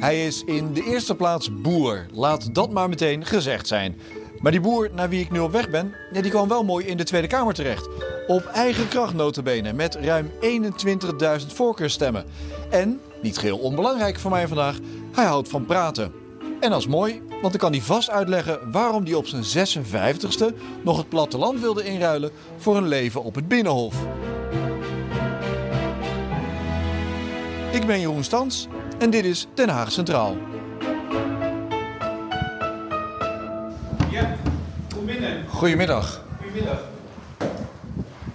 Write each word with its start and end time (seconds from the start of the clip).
Hij 0.00 0.26
is 0.26 0.44
in 0.44 0.72
de 0.72 0.82
eerste 0.82 1.14
plaats 1.14 1.60
boer. 1.60 2.06
Laat 2.12 2.54
dat 2.54 2.72
maar 2.72 2.88
meteen 2.88 3.24
gezegd 3.24 3.66
zijn. 3.66 4.00
Maar 4.38 4.52
die 4.52 4.60
boer 4.60 4.90
naar 4.94 5.08
wie 5.08 5.20
ik 5.20 5.30
nu 5.30 5.38
op 5.38 5.52
weg 5.52 5.70
ben, 5.70 5.94
ja, 6.12 6.20
die 6.20 6.30
kwam 6.30 6.48
wel 6.48 6.64
mooi 6.64 6.86
in 6.86 6.96
de 6.96 7.04
Tweede 7.04 7.26
Kamer 7.26 7.54
terecht. 7.54 7.88
Op 8.26 8.44
eigen 8.44 8.88
kracht 8.88 9.14
notabene, 9.14 9.72
met 9.72 9.94
ruim 9.94 10.30
21.000 11.40 11.46
voorkeurstemmen. 11.46 12.24
En, 12.70 13.00
niet 13.22 13.38
geheel 13.38 13.58
onbelangrijk 13.58 14.18
voor 14.18 14.30
mij 14.30 14.48
vandaag, 14.48 14.78
hij 15.12 15.24
houdt 15.24 15.48
van 15.48 15.66
praten. 15.66 16.12
En 16.60 16.70
dat 16.70 16.80
is 16.80 16.86
mooi, 16.86 17.22
want 17.28 17.52
dan 17.52 17.60
kan 17.60 17.72
hij 17.72 17.80
vast 17.80 18.10
uitleggen 18.10 18.72
waarom 18.72 19.04
hij 19.04 19.14
op 19.14 19.26
zijn 19.26 19.68
56ste 19.68 20.56
nog 20.82 20.96
het 20.96 21.08
platteland 21.08 21.60
wilde 21.60 21.84
inruilen 21.84 22.30
voor 22.56 22.76
een 22.76 22.88
leven 22.88 23.24
op 23.24 23.34
het 23.34 23.48
Binnenhof. 23.48 23.94
Ik 27.72 27.86
ben 27.86 28.00
Jeroen 28.00 28.24
Stans 28.24 28.68
en 29.00 29.10
dit 29.10 29.24
is 29.24 29.46
Den 29.54 29.68
Haag 29.68 29.92
Centraal. 29.92 30.36
Ja, 34.10 34.34
kom 34.94 35.06
binnen. 35.06 35.44
Goedemiddag. 35.48 36.24
Goedemiddag. 36.42 36.78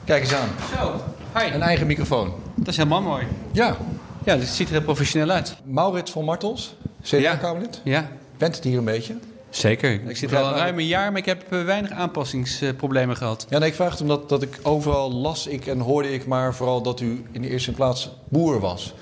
Kijk 0.04 0.22
eens 0.22 0.34
aan. 0.34 0.50
Zo, 0.78 1.02
hi. 1.40 1.54
Een 1.54 1.62
eigen 1.62 1.88
microfoon. 1.88 2.34
Dat 2.56 2.68
is 2.68 2.78
helemaal 2.78 3.02
mooi. 3.02 3.26
Ja, 3.52 3.78
Ja, 4.24 4.36
dit 4.36 4.48
ziet 4.48 4.68
er 4.68 4.74
heel 4.74 4.84
professioneel 4.84 5.30
uit. 5.30 5.56
Maurits 5.64 6.12
van 6.12 6.26
Martels, 6.26 6.76
CDA-kamerlid. 7.04 7.82
Ja, 7.84 8.08
Bent 8.38 8.56
het 8.56 8.64
hier 8.64 8.78
een 8.78 8.84
beetje? 8.86 9.16
zeker. 9.50 10.02
Ik 10.08 10.18
zit 10.18 10.34
al 10.36 10.52
ruim 10.52 10.80
een 10.80 10.86
jaar, 10.88 11.10
maar 11.12 11.20
ik 11.20 11.26
heb 11.26 11.44
eh, 11.50 11.64
weinig 11.64 11.92
aanpassingsproblemen 11.92 13.18
gehad. 13.18 13.46
Ja, 13.50 13.58
nee, 13.58 13.70
ik 13.70 13.76
vraag 13.76 13.92
het 13.92 14.02
omdat 14.02 14.30
dat 14.30 14.42
ik 14.42 14.60
overal 14.62 15.12
las 15.14 15.48
ik 15.48 15.68
en 15.68 15.80
hoorde 15.80 16.14
ik 16.14 16.26
maar 16.28 16.56
vooral 16.56 16.82
dat 16.82 17.00
u 17.00 17.26
in 17.32 17.42
de 17.42 17.50
eerste 17.50 17.72
plaats 17.72 18.10
boer 18.30 18.60
was. 18.60 18.94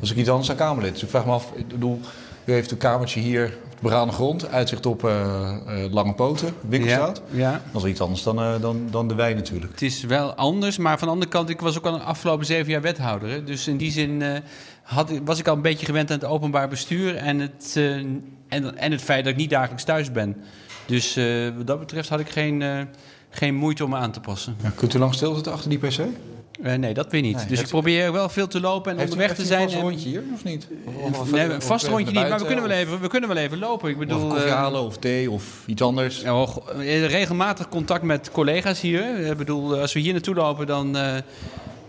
Als 0.00 0.10
ik 0.10 0.16
iets 0.16 0.28
anders 0.28 0.48
dan 0.48 0.56
Kamerlid. 0.56 0.92
Dus 0.92 1.02
ik 1.02 1.08
vraag 1.08 1.26
me 1.26 1.32
af, 1.32 1.52
ik 1.54 1.68
bedoel, 1.68 2.00
u 2.44 2.52
heeft 2.52 2.70
een 2.70 2.76
kamertje 2.76 3.20
hier 3.20 3.44
op 3.64 3.70
de 3.70 3.76
beraden 3.80 4.14
grond, 4.14 4.48
uitzicht 4.48 4.86
op 4.86 5.04
eh, 5.04 5.84
eh, 5.84 5.92
Lange 5.92 6.14
Poten, 6.14 6.54
Winkelstraat. 6.60 7.22
Ja, 7.30 7.50
ja. 7.50 7.62
Dat 7.72 7.84
is 7.84 7.90
iets 7.90 8.00
anders 8.00 8.22
dan, 8.22 8.38
eh, 8.38 8.60
dan, 8.60 8.88
dan 8.90 9.08
de 9.08 9.14
wijn 9.14 9.36
natuurlijk. 9.36 9.72
Het 9.72 9.82
is 9.82 10.02
wel 10.02 10.34
anders, 10.34 10.78
maar 10.78 10.98
van 10.98 11.08
de 11.08 11.14
andere 11.14 11.30
kant, 11.30 11.48
ik 11.48 11.60
was 11.60 11.78
ook 11.78 11.86
al 11.86 11.92
de 11.92 12.04
afgelopen 12.04 12.46
zeven 12.46 12.70
jaar 12.70 12.80
wethouder. 12.80 13.28
hè. 13.28 13.44
Dus 13.44 13.68
in 13.68 13.76
die 13.76 13.90
zin 13.90 14.42
had, 14.82 15.10
was 15.24 15.38
ik 15.38 15.48
al 15.48 15.56
een 15.56 15.62
beetje 15.62 15.86
gewend 15.86 16.10
aan 16.10 16.18
het 16.18 16.28
openbaar 16.28 16.68
bestuur 16.68 17.16
en 17.16 17.38
het, 17.38 17.72
en, 18.48 18.76
en 18.76 18.92
het 18.92 19.02
feit 19.02 19.24
dat 19.24 19.32
ik 19.32 19.38
niet 19.38 19.50
dagelijks 19.50 19.84
thuis 19.84 20.12
ben. 20.12 20.36
Dus 20.86 21.18
wat 21.56 21.66
dat 21.66 21.78
betreft 21.78 22.08
had 22.08 22.20
ik 22.20 22.28
geen, 22.28 22.88
geen 23.30 23.54
moeite 23.54 23.84
om 23.84 23.90
me 23.90 23.96
aan 23.96 24.10
te 24.10 24.20
passen. 24.20 24.56
Ja, 24.62 24.72
kunt 24.74 24.94
u 24.94 24.98
lang 24.98 25.14
stilzitten 25.14 25.52
achter 25.52 25.70
die 25.70 25.78
PC? 25.78 25.98
Heeft 26.52 26.68
Eh, 26.74 26.78
nee, 26.78 26.94
dat 26.94 27.10
weer 27.10 27.20
niet. 27.22 27.36
Nee, 27.36 27.40
dus 27.46 27.48
heeft- 27.50 27.62
ik 27.62 27.68
probeer 27.68 28.12
wel 28.12 28.28
veel 28.28 28.46
te 28.48 28.60
lopen 28.60 28.92
en 28.92 28.98
u, 28.98 29.02
onderweg 29.02 29.26
heeft 29.26 29.40
te 29.40 29.46
zijn. 29.46 29.60
vast 29.62 29.74
een 29.74 29.80
en- 29.80 29.86
rondje 29.86 30.08
hier 30.08 30.22
of 30.34 30.44
niet? 30.44 30.66
Of, 30.84 31.20
of- 31.20 31.30
Nee, 31.30 31.46
of- 31.48 31.54
een 31.54 31.62
vast 31.62 31.84
of 31.84 31.90
rondje 31.90 32.06
niet, 32.12 32.28
maar 32.28 32.38
we 32.38 32.44
kunnen, 32.46 32.68
wel 32.68 32.76
of- 32.76 32.82
even, 32.82 33.00
we 33.00 33.08
kunnen 33.08 33.28
wel 33.28 33.38
even 33.38 33.58
lopen. 33.58 33.88
Ik 33.88 33.94
Of 33.94 34.00
bedoel, 34.00 34.28
koffie 34.28 34.46
eh, 34.48 34.54
halen 34.54 34.80
of 34.82 34.96
thee 34.98 35.30
of 35.30 35.44
iets 35.66 35.82
anders. 35.82 36.20
ja, 36.20 36.44
eh, 36.78 37.06
regelmatig 37.06 37.68
contact 37.68 38.02
met 38.02 38.30
collega's 38.30 38.80
hier. 38.80 39.16
Ik 39.30 39.36
bedoel, 39.36 39.78
als 39.80 39.92
we 39.92 40.00
hier 40.00 40.12
naartoe 40.12 40.34
lopen, 40.34 40.66
dan, 40.66 40.96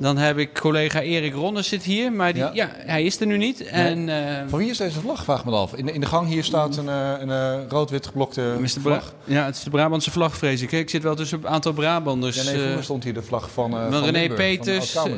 dan 0.01 0.17
heb 0.17 0.37
ik 0.37 0.53
collega 0.53 1.01
Erik 1.01 1.33
Ronnes 1.33 1.67
zit 1.67 1.83
hier. 1.83 2.11
Maar 2.11 2.33
die, 2.33 2.41
Ja. 2.41 2.51
ja. 2.53 2.69
hij 2.75 3.03
is 3.03 3.19
er 3.19 3.25
nu 3.27 3.37
niet. 3.37 3.63
En, 3.63 4.09
eh, 4.09 4.43
Van 4.47 4.59
wie 4.59 4.69
is 4.69 4.77
deze 4.77 4.99
vlag? 4.99 5.23
Vraag 5.23 5.45
me 5.45 5.51
af. 5.51 5.73
In 5.73 5.85
de, 5.85 5.91
in 5.91 5.99
de 6.01 6.07
gang 6.07 6.27
hier 6.27 6.43
staat 6.43 6.77
een, 6.77 6.89
eh, 6.89 7.11
een 7.19 7.31
eh, 7.31 7.59
rood-wit 7.69 8.05
geblokte 8.05 8.55
Mr. 8.59 8.67
Vlag. 8.69 9.13
ja, 9.23 9.45
het 9.45 9.55
is 9.55 9.63
de 9.63 9.69
Brabantse 9.69 10.11
vlag, 10.11 10.37
vrees 10.37 10.61
ik. 10.61 10.71
Ik 10.71 10.89
zit 10.89 11.03
wel 11.03 11.15
tussen 11.15 11.37
een 11.37 11.47
aantal 11.47 11.73
Brabanders. 11.73 12.35
Ja, 12.35 12.43
nee, 12.43 12.59
vroeger 12.61 12.83
stond 12.83 13.03
hier 13.03 13.13
de 13.13 13.21
vlag 13.21 13.51
van, 13.51 13.71
van 13.71 14.03
René 14.03 14.11
Limburg, 14.11 14.33
Peters, 14.35 14.91
Van. 14.91 15.11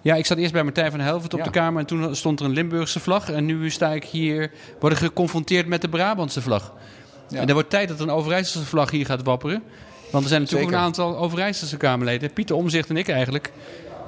Ja, 0.00 0.14
ik 0.14 0.26
zat 0.26 0.38
eerst 0.38 0.52
bij 0.52 0.62
Martijn 0.62 0.90
van 0.90 1.00
Helvert 1.00 1.32
op 1.32 1.38
Ja. 1.38 1.44
de 1.44 1.50
Kamer. 1.50 1.80
En 1.80 1.86
toen 1.86 2.16
stond 2.16 2.40
er 2.40 2.46
een 2.46 2.52
Limburgse 2.52 3.00
vlag. 3.00 3.30
En 3.30 3.44
nu 3.44 3.70
sta 3.70 3.88
ik 3.92 4.04
hier, 4.04 4.50
word 4.80 4.92
ik 4.92 4.98
geconfronteerd 4.98 5.66
met 5.66 5.80
de 5.80 5.88
Brabantse 5.88 6.42
vlag. 6.42 6.72
Ja. 7.28 7.40
En 7.40 7.48
er 7.48 7.54
wordt 7.54 7.70
tijd 7.70 7.88
dat 7.88 8.00
een 8.00 8.10
Overijsselse 8.10 8.66
vlag 8.66 8.90
hier 8.90 9.06
gaat 9.06 9.22
wapperen. 9.22 9.62
Want 10.10 10.24
er 10.24 10.30
zijn 10.30 10.40
natuurlijk 10.42 10.70
Zeker. 10.70 10.86
ook 10.86 10.94
een 10.96 11.02
aantal 11.08 11.22
Overijsselse 11.24 11.76
Kamerleden. 11.76 12.32
Pieter 12.32 12.56
Omzicht 12.56 12.88
en 12.88 12.96
ik 12.96 13.08
eigenlijk. 13.08 13.52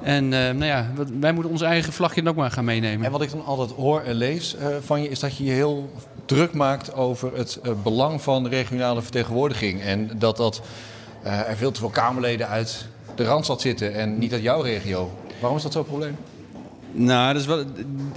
En 0.01 0.33
eh, 0.33 0.39
nou 0.39 0.65
ja, 0.65 0.91
wij 1.19 1.31
moeten 1.31 1.51
ons 1.51 1.61
eigen 1.61 1.93
vlagje 1.93 2.27
ook 2.27 2.35
maar 2.35 2.51
gaan 2.51 2.65
meenemen. 2.65 3.05
En 3.05 3.11
wat 3.11 3.21
ik 3.21 3.31
dan 3.31 3.45
altijd 3.45 3.71
hoor 3.71 4.01
en 4.01 4.13
lees 4.13 4.55
eh, 4.55 4.67
van 4.81 5.01
je, 5.01 5.09
is 5.09 5.19
dat 5.19 5.37
je 5.37 5.43
je 5.43 5.51
heel 5.51 5.89
druk 6.25 6.53
maakt 6.53 6.93
over 6.93 7.37
het 7.37 7.59
eh, 7.63 7.71
belang 7.83 8.21
van 8.21 8.47
regionale 8.47 9.01
vertegenwoordiging. 9.01 9.81
En 9.81 10.09
dat, 10.17 10.37
dat 10.37 10.61
er 11.23 11.57
veel 11.57 11.71
te 11.71 11.79
veel 11.79 11.89
Kamerleden 11.89 12.47
uit 12.47 12.85
de 13.15 13.23
Randstad 13.23 13.61
zitten 13.61 13.93
en 13.93 14.17
niet 14.17 14.33
uit 14.33 14.41
jouw 14.41 14.61
regio. 14.61 15.11
Waarom 15.39 15.57
is 15.57 15.63
dat 15.63 15.73
zo'n 15.73 15.85
probleem? 15.85 16.17
Nou, 16.97 17.33
dat 17.33 17.41
is 17.41 17.47
wel, 17.47 17.63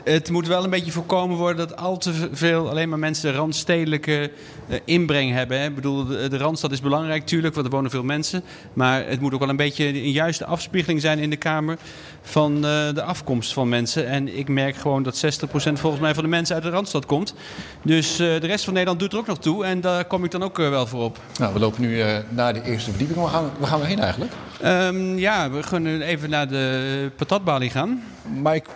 het 0.05 0.31
moet 0.31 0.47
wel 0.47 0.65
een 0.65 0.71
beetje 0.71 0.93
voorkomen 0.93 1.37
worden 1.37 1.69
dat 1.69 1.77
al 1.77 1.99
te 1.99 2.29
veel 2.33 2.69
alleen 2.69 2.89
maar 2.89 2.99
mensen 2.99 3.33
randstedelijke 3.33 4.31
eh, 4.69 4.79
inbreng 4.85 5.33
hebben. 5.33 5.61
Hè. 5.61 5.67
Ik 5.67 5.75
bedoel, 5.75 6.05
de, 6.05 6.39
randstad 6.39 6.73
is 6.73 6.81
belangrijk 6.81 7.21
natuurlijk, 7.21 7.55
want 7.55 7.67
er 7.67 7.73
wonen 7.73 7.91
veel 7.91 8.03
mensen. 8.03 8.43
Maar 8.73 9.07
het 9.07 9.21
moet 9.21 9.35
ook 9.35 9.41
wel 9.41 9.49
een 9.49 9.57
beetje 9.57 9.87
een 9.87 10.11
juiste 10.11 10.45
afspiegeling 10.45 11.01
zijn 11.01 11.19
in 11.19 11.31
de 11.31 11.37
Kamer 11.37 11.77
van 12.23 12.55
eh, 12.55 12.95
de 12.95 13.03
afkomst 13.03 13.53
van 13.53 13.69
mensen. 13.69 14.07
En 14.09 14.39
ik 14.39 14.49
merk 14.49 14.77
gewoon 14.77 15.03
dat 15.03 15.25
60% 15.25 15.49
volgens 15.51 16.03
mij 16.03 16.15
van 16.15 16.23
de 16.23 16.31
mensen 16.31 16.55
uit 16.55 16.65
de 16.65 16.71
randstad 16.71 17.07
komt. 17.07 17.35
Dus 17.83 18.11
eh, 18.13 18.19
de 18.19 18.47
rest 18.47 18.65
van 18.65 18.73
Nederland 18.73 19.01
doet 19.01 19.13
er 19.13 19.19
ook 19.19 19.27
nog 19.27 19.39
toe 19.39 19.65
en 19.65 19.81
daar 19.81 20.05
kom 20.05 20.25
ik 20.25 20.31
dan 20.31 20.43
ook 20.43 20.57
wel 20.57 20.87
voor 20.87 21.05
op. 21.05 21.19
Nou, 21.39 21.53
we 21.53 21.59
lopen 21.59 21.81
nu 21.81 22.03
naar 22.29 22.55
de 22.55 22.63
eerste 22.63 22.91
verdieping. 22.91 23.21
Waar 23.21 23.31
gaan, 23.31 23.51
waar 23.59 23.69
gaan 23.69 23.81
we 23.81 23.87
heen 23.87 24.01
eigenlijk? 24.01 24.33
Ehm, 24.61 25.19
ja, 25.19 25.51
we 25.51 25.63
gaan 25.63 25.87
even 25.87 26.31
naar 26.31 26.49
de 26.49 27.11
patatbalie 27.17 27.71
gaan. 27.71 28.03
Maar 28.43 28.55
ik 28.55 28.68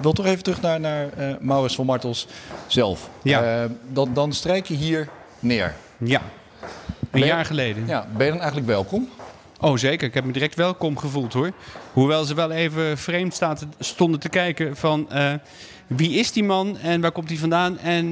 wil 0.00 0.12
toch 0.12 0.26
even 0.26 0.42
terug 0.42 0.60
naar, 0.60 0.80
naar 0.80 1.12
eh, 1.12 1.34
Maurits 1.40 1.74
van 1.74 1.86
Martels 1.86 2.26
zelf. 2.66 3.10
Ja. 3.22 3.62
Eh, 3.62 3.70
dan, 3.92 4.10
dan 4.14 4.32
strijk 4.32 4.66
je 4.66 4.74
hier 4.74 5.08
neer. 5.38 5.74
Ja, 5.98 6.22
een 7.10 7.20
je- 7.20 7.26
jaar 7.26 7.44
geleden. 7.44 7.86
Ja, 7.86 8.06
ben 8.16 8.24
je 8.24 8.30
dan 8.32 8.40
eigenlijk 8.40 8.70
welkom? 8.70 9.08
Oh, 9.60 9.76
zeker. 9.76 10.06
Ik 10.08 10.14
heb 10.14 10.24
me 10.24 10.32
direct 10.32 10.54
welkom 10.54 10.98
gevoeld 10.98 11.32
hoor. 11.32 11.50
Hoewel 11.92 12.24
ze 12.24 12.34
wel 12.34 12.50
even 12.50 12.98
vreemd 12.98 13.34
staten, 13.34 13.72
stonden 13.78 14.20
te 14.20 14.28
kijken 14.28 14.76
van 14.76 15.10
eh, 15.10 15.32
wie 15.86 16.10
is 16.18 16.32
die 16.32 16.44
man 16.44 16.78
en 16.78 17.00
waar 17.00 17.12
komt 17.12 17.28
hij 17.28 17.38
vandaan 17.38 17.78
en 17.78 18.06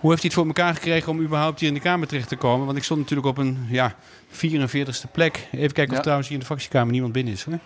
hoe 0.00 0.10
heeft 0.10 0.22
hij 0.22 0.30
het 0.30 0.32
voor 0.32 0.46
elkaar 0.46 0.74
gekregen 0.74 1.12
om 1.12 1.20
überhaupt 1.20 1.60
hier 1.60 1.68
in 1.68 1.74
de 1.74 1.80
Kamer 1.80 2.08
terecht 2.08 2.28
te 2.28 2.36
komen. 2.36 2.66
Want 2.66 2.78
ik 2.78 2.84
stond 2.84 3.00
natuurlijk 3.00 3.28
op 3.28 3.38
een 3.38 3.66
ja, 3.70 3.94
44ste 4.32 5.10
plek. 5.12 5.48
Even 5.52 5.72
kijken 5.72 5.88
of 5.90 5.96
Ja. 5.96 6.00
trouwens 6.00 6.28
hier 6.28 6.36
in 6.36 6.40
de 6.40 6.46
fractiekamer 6.46 6.92
niemand 6.92 7.12
binnen 7.12 7.32
is 7.32 7.42
hoor. 7.44 7.58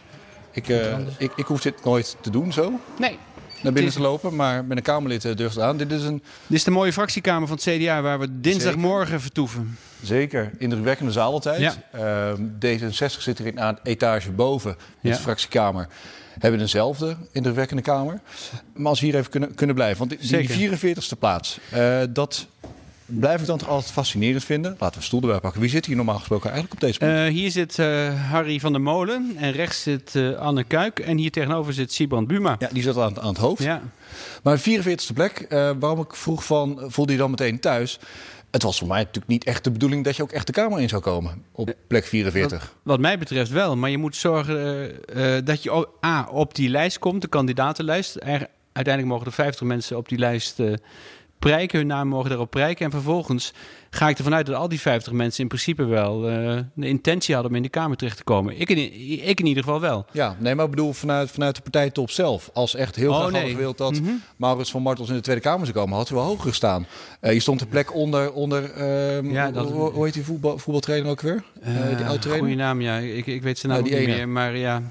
Ik, 0.52 0.68
eh, 0.68 0.98
ik, 1.18 1.32
ik 1.36 1.44
hoef 1.46 1.60
dit 1.62 1.84
nooit 1.84 2.16
te 2.20 2.30
doen 2.30 2.52
zo, 2.52 2.72
Nee. 2.98 3.18
naar 3.62 3.72
binnen 3.72 3.84
is- 3.84 3.94
te 3.94 4.00
lopen. 4.00 4.36
Maar 4.36 4.64
met 4.64 4.76
een 4.76 4.82
Kamerlid 4.82 5.24
eh, 5.24 5.36
durft 5.36 5.54
het 5.54 5.64
aan. 5.64 5.76
Dit 5.76 5.92
is 5.92 6.02
een 6.02 6.22
Dit 6.46 6.56
is 6.58 6.64
de 6.64 6.70
mooie 6.70 6.92
fractiekamer 6.92 7.48
van 7.48 7.56
het 7.62 7.66
CDA 7.80 8.02
waar 8.02 8.18
we 8.18 8.40
dinsdagmorgen 8.40 9.20
vertoeven. 9.20 9.78
zeker 10.02 10.50
indrukwekkende 10.58 11.12
zaal 11.12 11.32
altijd. 11.32 11.60
Ja. 11.60 11.74
Ehm, 11.92 12.42
D66 12.58 13.20
zit 13.22 13.38
er 13.38 13.46
in 13.46 13.58
een 13.58 13.78
etage 13.82 14.30
boven 14.30 14.70
in 15.00 15.10
Ja. 15.10 15.16
de 15.16 15.22
fractiekamer. 15.22 15.86
Hebben 16.38 16.60
dezelfde 16.60 17.16
indrukwekkende 17.32 17.82
kamer. 17.82 18.20
Maar 18.74 18.86
als 18.86 19.00
we 19.00 19.06
hier 19.06 19.14
even 19.16 19.30
kunnen, 19.30 19.54
kunnen 19.54 19.74
blijven. 19.74 19.98
Want 19.98 20.10
die 20.10 20.28
Zeker. 20.28 20.54
44ste 20.54 21.16
plaats, 21.18 21.58
eh, 21.70 22.00
dat 22.10 22.46
blijf 23.10 23.40
ik 23.40 23.46
dan 23.46 23.58
toch 23.58 23.68
altijd 23.68 23.92
fascinerend 23.92 24.44
vinden. 24.44 24.76
Laten 24.78 24.98
we 24.98 25.06
stoel 25.06 25.20
erbij 25.20 25.40
pakken. 25.40 25.60
Wie 25.60 25.70
zit 25.70 25.86
hier 25.86 25.96
normaal 25.96 26.18
gesproken 26.18 26.50
eigenlijk 26.50 26.74
op 26.74 26.86
deze 26.86 26.98
plek? 26.98 27.10
Eh, 27.10 27.24
hier 27.24 27.50
zit 27.50 27.78
eh, 27.78 28.30
Harry 28.30 28.60
van 28.60 28.72
der 28.72 28.80
Molen 28.80 29.32
en 29.36 29.52
rechts 29.52 29.82
zit 29.82 30.14
eh, 30.14 30.32
Anne 30.32 30.64
Kuik 30.64 30.98
en 30.98 31.16
hier 31.16 31.30
tegenover 31.30 31.72
zit 31.72 31.92
Sibrand 31.92 32.26
Buma. 32.26 32.56
ja, 32.58 32.68
die 32.72 32.82
zat 32.82 32.96
aan, 32.96 33.20
aan 33.20 33.28
het 33.28 33.36
hoofd. 33.36 33.62
Ja. 33.62 33.82
Maar 34.42 34.60
44ste 34.60 35.14
plek, 35.14 35.46
waarom 35.78 36.00
ik 36.00 36.14
vroeg 36.14 36.44
van, 36.44 36.82
voelde 36.86 37.12
je 37.12 37.18
dan 37.18 37.30
meteen 37.30 37.60
thuis? 37.60 37.98
Het 38.50 38.62
was 38.62 38.78
voor 38.78 38.88
mij 38.88 38.98
natuurlijk 38.98 39.26
niet 39.26 39.44
echt 39.44 39.64
de 39.64 39.70
bedoeling 39.70 40.04
dat 40.04 40.16
je 40.16 40.22
ook 40.22 40.32
echt 40.32 40.46
de 40.46 40.52
kamer 40.52 40.80
in 40.80 40.88
zou 40.88 41.02
komen 41.02 41.44
op 41.52 41.74
plek 41.86 42.06
44. 42.06 42.60
Wat, 42.60 42.70
wat 42.82 43.00
mij 43.00 43.18
betreft 43.18 43.50
wel, 43.50 43.76
maar 43.76 43.90
je 43.90 43.98
moet 43.98 44.16
zorgen 44.16 44.92
dat 45.44 45.62
je 45.62 45.86
A, 46.04 46.28
op 46.30 46.54
die 46.54 46.68
lijst 46.68 46.98
komt, 46.98 47.22
de 47.22 47.28
kandidatenlijst. 47.28 48.16
Er, 48.16 48.46
uiteindelijk 48.72 49.14
mogen 49.14 49.26
er 49.26 49.32
50 49.32 49.66
mensen 49.66 49.96
op 49.96 50.08
die 50.08 50.18
lijst 50.18 50.58
prijken, 51.40 51.78
hun 51.78 51.86
naam 51.86 52.08
mogen 52.08 52.28
daarop 52.28 52.50
prijken. 52.50 52.84
En 52.84 52.90
vervolgens 52.90 53.52
ga 53.90 54.08
ik 54.08 54.18
ervan 54.18 54.34
uit 54.34 54.46
dat 54.46 54.54
al 54.56 54.68
die 54.68 54.80
50 54.80 55.12
mensen 55.12 55.42
in 55.42 55.48
principe 55.48 55.84
wel 55.84 56.28
eh, 56.28 56.58
de 56.74 56.86
intentie 56.88 57.34
hadden 57.34 57.50
om 57.52 57.56
in 57.56 57.62
de 57.62 57.68
Kamer 57.68 57.96
terecht 57.96 58.16
te 58.16 58.24
komen. 58.24 58.60
Ik 58.60 58.70
in, 58.70 58.78
ik 59.28 59.40
in 59.40 59.46
ieder 59.46 59.62
geval 59.64 59.80
wel. 59.80 60.06
Ja, 60.12 60.36
nee, 60.38 60.54
maar 60.54 60.64
ik 60.64 60.70
bedoel 60.70 60.92
vanuit, 60.92 61.30
vanuit 61.30 61.54
de 61.56 61.62
partijtop 61.62 62.10
zelf. 62.10 62.50
Als 62.52 62.74
echt 62.74 62.96
heel 62.96 63.10
Oh, 63.10 63.16
graag 63.18 63.30
nee. 63.30 63.36
hadden 63.40 63.56
gewild 63.56 63.78
dat 63.78 64.00
Mhm. 64.00 64.10
Maurits 64.36 64.70
van 64.70 64.82
Martels 64.82 65.08
in 65.08 65.14
de 65.14 65.20
Tweede 65.20 65.42
Kamer 65.42 65.66
zou 65.66 65.78
komen, 65.78 65.96
had 65.96 66.08
hij 66.08 66.16
wel 66.16 66.26
hoger 66.26 66.48
gestaan. 66.48 66.86
Eh, 67.20 67.32
je 67.32 67.40
stond 67.40 67.60
een 67.60 67.68
plek 67.68 67.94
onder, 67.94 68.32
onder 68.32 68.72
ehm, 68.72 69.30
Ja, 69.30 69.50
dat- 69.50 69.70
hoe, 69.70 69.90
hoe 69.90 70.04
heet 70.04 70.14
die 70.14 70.24
voetbal, 70.24 70.58
voetbaltrainer 70.58 71.10
ook 71.10 71.20
weer? 71.20 71.42
Eh, 71.60 71.96
die 71.96 72.06
oud 72.06 72.20
trainer? 72.22 72.38
Goeie 72.46 72.56
naam, 72.56 72.80
ja. 72.80 72.96
Ik, 72.96 73.26
ik 73.26 73.42
weet 73.42 73.58
zijn 73.58 73.72
naam 73.72 73.82
Nou, 73.82 73.94
niet 73.94 74.02
ene. 74.06 74.16
meer. 74.16 74.28
Maar 74.28 74.56
ja, 74.56 74.82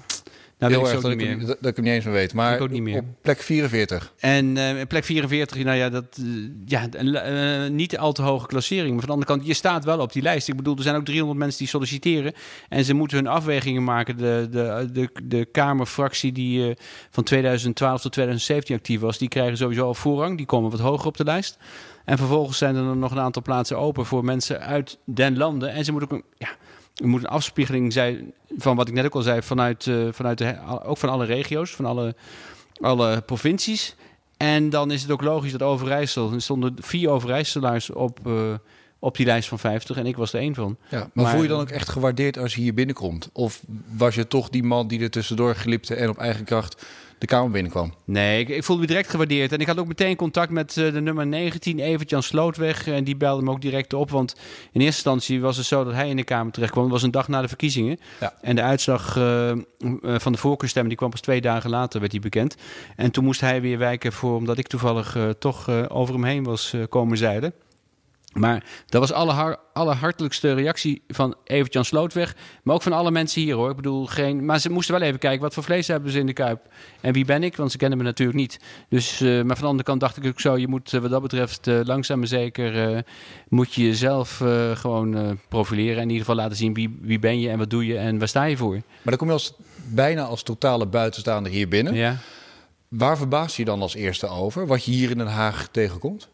Nou, 0.59 0.73
Heel 0.73 0.89
erg 0.89 1.01
dat 1.01 1.11
ik, 1.11 1.21
hem- 1.21 1.39
dat, 1.45 1.57
dat 1.59 1.69
ik 1.69 1.75
hem 1.75 1.85
niet 1.85 1.93
eens 1.93 2.03
meer 2.05 2.13
weet. 2.13 2.33
Maar 2.33 2.55
Ik 2.55 2.61
ook 2.61 2.69
niet 2.69 2.81
meer. 2.81 2.99
op 2.99 3.05
plek 3.21 3.41
44. 3.41 4.13
En 4.19 4.57
eh, 4.57 4.87
plek 4.87 5.03
44, 5.03 5.63
nou 5.63 5.77
ja, 5.77 5.89
dat, 5.89 6.05
eh, 6.19 6.25
ja 6.65 6.87
eh, 6.89 7.69
niet 7.69 7.97
al 7.97 8.11
te 8.13 8.21
hoge 8.21 8.47
klassering. 8.47 8.89
Maar 8.89 8.99
van 8.99 9.07
de 9.07 9.13
andere 9.13 9.31
kant, 9.31 9.47
je 9.47 9.53
staat 9.53 9.85
wel 9.85 9.99
op 9.99 10.13
die 10.13 10.21
lijst. 10.21 10.47
Ik 10.47 10.55
bedoel, 10.55 10.75
er 10.75 10.83
zijn 10.83 10.95
ook 10.95 11.05
300 11.05 11.39
mensen 11.39 11.57
die 11.59 11.67
solliciteren. 11.67 12.33
En 12.69 12.83
ze 12.85 12.93
moeten 12.93 13.17
hun 13.17 13.27
afwegingen 13.27 13.83
maken. 13.83 14.17
De, 14.17 14.47
de, 14.51 14.89
de, 14.93 15.09
de 15.23 15.45
Kamerfractie 15.45 16.31
die 16.31 16.73
van 17.09 17.23
2012 17.23 18.01
tot 18.01 18.11
2017 18.11 18.75
actief 18.75 18.99
was, 18.99 19.17
die 19.17 19.27
krijgen 19.29 19.57
sowieso 19.57 19.85
al 19.85 19.93
voorrang. 19.93 20.37
Die 20.37 20.45
komen 20.45 20.71
wat 20.71 20.79
hoger 20.79 21.07
op 21.07 21.17
de 21.17 21.23
lijst. 21.23 21.57
En 22.05 22.17
vervolgens 22.17 22.57
zijn 22.57 22.75
er 22.75 22.95
nog 22.97 23.11
een 23.11 23.19
aantal 23.19 23.41
plaatsen 23.41 23.77
open 23.77 24.05
voor 24.05 24.23
mensen 24.25 24.59
uit 24.61 24.97
den 25.05 25.37
landen. 25.37 25.69
En 25.73 25.85
ze 25.85 25.91
moeten 25.91 26.11
ook 26.11 26.17
een, 26.17 26.23
ja, 26.37 26.49
er 26.99 27.07
moet 27.07 27.23
een 27.23 27.29
afspiegeling 27.29 27.93
zijn 27.93 28.33
van 28.57 28.75
wat 28.75 28.87
ik 28.87 28.93
net 28.93 29.05
ook 29.05 29.15
al 29.15 29.21
zei, 29.21 29.41
vanuit, 29.41 29.87
eh, 29.87 29.95
vanuit 30.11 30.37
de, 30.37 30.55
ook 30.83 30.97
van 30.97 31.09
alle 31.09 31.25
regio's, 31.25 31.71
van 31.71 31.85
alle, 31.85 32.15
alle 32.81 33.21
provincies. 33.21 33.95
En 34.37 34.69
dan 34.69 34.91
is 34.91 35.01
het 35.01 35.11
ook 35.11 35.21
logisch 35.21 35.51
dat 35.51 35.61
Overijssel, 35.61 36.33
er 36.33 36.41
stonden 36.41 36.75
vier 36.79 37.09
Overijsselaars 37.09 37.89
op, 37.89 38.19
eh, 38.27 38.53
op 38.99 39.17
die 39.17 39.25
lijst 39.25 39.49
van 39.49 39.59
50 39.59 39.97
en 39.97 40.05
ik 40.05 40.17
was 40.17 40.33
er 40.33 40.39
één 40.39 40.55
van. 40.55 40.77
Ja, 40.89 40.97
maar, 40.97 41.09
Maar- 41.13 41.33
voel 41.33 41.41
je 41.41 41.47
dan 41.47 41.59
ook 41.59 41.69
echt 41.69 41.89
gewaardeerd 41.89 42.37
als 42.37 42.55
je 42.55 42.61
hier 42.61 42.73
binnenkomt? 42.73 43.29
Of 43.33 43.61
was 43.97 44.15
je 44.15 44.27
toch 44.27 44.49
die 44.49 44.63
man 44.63 44.87
die 44.87 45.01
er 45.01 45.09
tussendoor 45.09 45.55
glipte 45.55 45.95
en 45.95 46.09
op 46.09 46.17
eigen 46.17 46.45
kracht 46.45 46.85
de 47.19 47.27
kamer 47.27 47.51
binnenkwam? 47.51 47.93
Nee, 48.05 48.39
ik, 48.39 48.49
ik 48.49 48.63
voelde 48.63 48.81
me 48.81 48.87
direct 48.87 49.09
gewaardeerd. 49.09 49.51
En 49.51 49.59
ik 49.59 49.67
had 49.67 49.77
ook 49.77 49.87
meteen 49.87 50.15
contact 50.15 50.51
met 50.51 50.77
eh, 50.77 50.93
de 50.93 51.01
nummer 51.01 51.27
19, 51.27 51.79
Evert-Jan 51.79 52.23
Slootweg. 52.23 52.87
En 52.87 53.03
die 53.03 53.15
belde 53.15 53.43
me 53.43 53.51
ook 53.51 53.61
direct 53.61 53.93
op. 53.93 54.09
Want 54.09 54.35
in 54.71 54.81
eerste 54.81 54.85
instantie 54.85 55.41
was 55.41 55.57
het 55.57 55.65
zo 55.65 55.83
dat 55.83 55.93
hij 55.93 56.09
in 56.09 56.15
de 56.15 56.23
Kamer 56.23 56.51
terecht 56.51 56.71
kwam. 56.71 56.83
Het 56.83 56.93
was 56.93 57.03
een 57.03 57.11
dag 57.11 57.27
na 57.27 57.41
de 57.41 57.47
verkiezingen. 57.47 57.99
Ja. 58.19 58.33
En 58.41 58.55
de 58.55 58.61
uitslag 58.61 59.17
eh, 59.17 59.49
eh, 59.49 59.57
van 60.01 60.31
de 60.31 60.37
voorkeurstemmen 60.37 60.89
die 60.89 60.97
kwam 60.97 61.09
pas 61.09 61.21
twee 61.21 61.41
dagen 61.41 61.69
later, 61.69 61.99
werd 61.99 62.11
die 62.11 62.21
bekend. 62.21 62.55
En 62.95 63.11
toen 63.11 63.23
moest 63.23 63.41
hij 63.41 63.61
weer 63.61 63.77
wijken 63.77 64.13
voor, 64.13 64.35
omdat 64.35 64.57
ik 64.57 64.67
toevallig 64.67 65.17
toch 65.39 65.89
over 65.89 66.13
hem 66.13 66.23
heen 66.23 66.43
was 66.43 66.75
komen 66.89 67.17
zeilen. 67.17 67.53
Maar 68.33 68.63
dat 68.85 69.01
was 69.01 69.11
alle 69.11 69.31
har- 69.31 69.57
allerhartelijkste 69.73 70.53
reactie 70.53 71.01
van 71.07 71.35
Evert-Jan 71.43 71.85
Slootweg. 71.85 72.35
Maar 72.63 72.75
ook 72.75 72.81
van 72.81 72.93
alle 72.93 73.11
mensen 73.11 73.41
hier 73.41 73.55
hoor. 73.55 73.69
Ik 73.69 73.75
bedoel, 73.75 74.05
geen. 74.05 74.45
Maar 74.45 74.59
ze 74.59 74.69
moesten 74.71 74.93
wel 74.99 75.03
even 75.07 75.19
kijken 75.19 75.41
wat 75.41 75.53
voor 75.53 75.63
vlees 75.63 75.87
hebben 75.87 76.11
ze 76.11 76.19
in 76.19 76.25
de 76.25 76.33
kuip. 76.33 76.61
En 77.01 77.13
wie 77.13 77.25
ben 77.25 77.43
ik? 77.43 77.55
Want 77.55 77.71
ze 77.71 77.77
kennen 77.77 77.97
me 77.97 78.03
natuurlijk 78.03 78.37
niet. 78.37 78.59
Dus, 78.89 79.21
eh, 79.21 79.27
maar 79.27 79.55
van 79.55 79.63
de 79.63 79.65
andere 79.65 79.83
kant 79.83 79.99
dacht 79.99 80.17
ik 80.17 80.25
ook 80.25 80.39
zo. 80.39 80.57
Je 80.57 80.67
moet 80.67 80.93
eh, 80.93 81.01
wat 81.01 81.09
dat 81.09 81.21
betreft 81.21 81.67
eh, 81.67 81.79
langzaam 81.83 82.19
maar 82.19 82.27
zeker. 82.27 83.03
moet 83.47 83.73
je 83.73 83.83
jezelf 83.83 84.43
gewoon 84.73 85.39
profileren. 85.47 85.95
En 85.95 86.01
in 86.01 86.09
ieder 86.09 86.25
geval 86.25 86.35
laten 86.35 86.57
zien 86.57 86.73
wie, 86.73 86.97
wie 87.01 87.19
ben 87.19 87.39
je 87.39 87.49
en 87.49 87.57
wat 87.57 87.69
doe 87.69 87.85
je 87.85 87.97
en 87.97 88.19
waar 88.19 88.27
sta 88.27 88.43
je 88.43 88.57
voor. 88.57 88.73
Maar 88.73 88.83
dan 89.03 89.17
kom 89.17 89.27
je 89.27 89.33
als, 89.33 89.53
bijna 89.85 90.23
als 90.23 90.43
totale 90.43 90.85
buitenstaander 90.85 91.51
hier 91.51 91.67
binnen. 91.67 91.93
Ja. 91.93 92.17
Waar 92.87 93.17
verbaas 93.17 93.55
je 93.55 93.65
dan 93.65 93.81
als 93.81 93.95
eerste 93.95 94.27
over? 94.27 94.67
Wat 94.67 94.85
je 94.85 94.91
hier 94.91 95.09
in 95.09 95.17
Den 95.17 95.27
Haag 95.27 95.67
tegenkomt? 95.71 96.29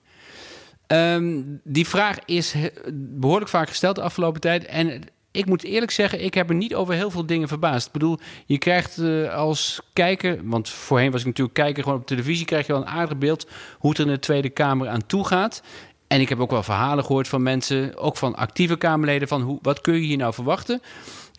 Ehm, 0.87 1.41
die 1.63 1.87
vraag 1.87 2.17
is 2.25 2.55
behoorlijk 2.93 3.49
vaak 3.49 3.67
gesteld 3.67 3.95
de 3.95 4.01
afgelopen 4.01 4.41
tijd. 4.41 4.65
En 4.65 5.03
ik 5.35 5.45
moet 5.45 5.63
eerlijk 5.63 5.91
zeggen, 5.91 6.23
ik 6.23 6.33
heb 6.33 6.47
me 6.47 6.53
niet 6.53 6.75
over 6.75 6.93
heel 6.93 7.11
veel 7.11 7.25
dingen 7.25 7.47
verbaasd. 7.47 7.87
Ik 7.87 7.93
bedoel, 7.93 8.19
je 8.45 8.57
krijgt 8.57 8.97
eh, 8.97 9.33
als 9.33 9.81
kijker, 9.93 10.39
want 10.43 10.69
voorheen 10.69 11.11
was 11.11 11.19
ik 11.19 11.27
natuurlijk 11.27 11.55
kijker, 11.55 11.83
gewoon 11.83 11.99
op 11.99 12.05
televisie 12.07 12.45
krijg 12.45 12.67
je 12.67 12.73
wel 12.73 12.81
een 12.81 12.87
aardig 12.87 13.17
beeld 13.17 13.47
hoe 13.79 13.89
het 13.89 13.99
er 13.99 14.05
in 14.05 14.11
de 14.11 14.19
Tweede 14.19 14.49
Kamer 14.49 14.87
aan 14.87 15.05
toe 15.05 15.27
gaat. 15.27 15.63
En 16.07 16.21
ik 16.21 16.29
heb 16.29 16.39
ook 16.39 16.51
wel 16.51 16.63
verhalen 16.63 17.05
gehoord 17.05 17.27
van 17.27 17.43
mensen, 17.43 17.97
ook 17.97 18.17
van 18.17 18.35
actieve 18.35 18.77
Kamerleden, 18.77 19.27
van 19.27 19.41
hoe, 19.41 19.59
wat 19.61 19.81
kun 19.81 19.93
je 19.93 19.99
hier 19.99 20.17
nou 20.17 20.33
verwachten? 20.33 20.81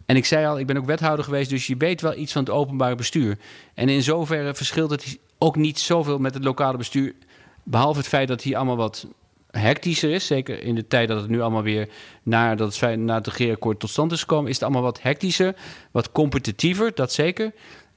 En 0.07 0.17
ik 0.17 0.25
zei 0.25 0.47
al, 0.47 0.59
ik 0.59 0.67
ben 0.67 0.77
ook 0.77 0.87
wethouder 0.87 1.25
geweest, 1.25 1.51
dus 1.51 1.67
je 1.67 1.77
weet 1.77 2.01
wel 2.01 2.17
iets 2.17 2.33
van 2.33 2.43
het 2.43 2.53
openbaar 2.53 2.97
bestuur. 2.97 3.39
En 3.75 3.89
in 3.89 4.03
zoverre 4.03 4.55
verschilt 4.55 4.91
het 4.91 5.19
ook 5.39 5.57
niet 5.57 5.79
zoveel 5.79 6.19
met 6.19 6.35
het 6.35 6.45
lokale 6.45 6.77
bestuur. 6.77 7.15
Behalve 7.63 7.99
het 7.99 8.09
feit 8.09 8.29
dat 8.29 8.43
hier 8.43 8.57
allemaal 8.57 8.77
wat 8.77 9.07
hectischer 9.57 10.11
is. 10.11 10.27
Zeker 10.27 10.63
in 10.63 10.75
de 10.75 10.87
tijd 10.87 11.09
dat 11.09 11.21
het 11.21 11.31
nu 11.31 11.41
allemaal 11.41 11.63
weer 11.63 11.89
nadat 12.23 12.77
het, 12.81 12.99
na 12.99 13.15
het 13.15 13.27
regeerakkoord 13.27 13.81
tot 13.81 13.91
stand 13.91 14.13
is 14.13 14.21
gekomen, 14.21 14.49
is 14.49 14.55
het 14.55 14.63
allemaal 14.65 14.83
wat 14.83 15.03
hectischer, 15.03 15.55
wat 15.91 16.13
competitiever, 16.13 16.95
dat 16.95 17.13
zeker. 17.13 17.53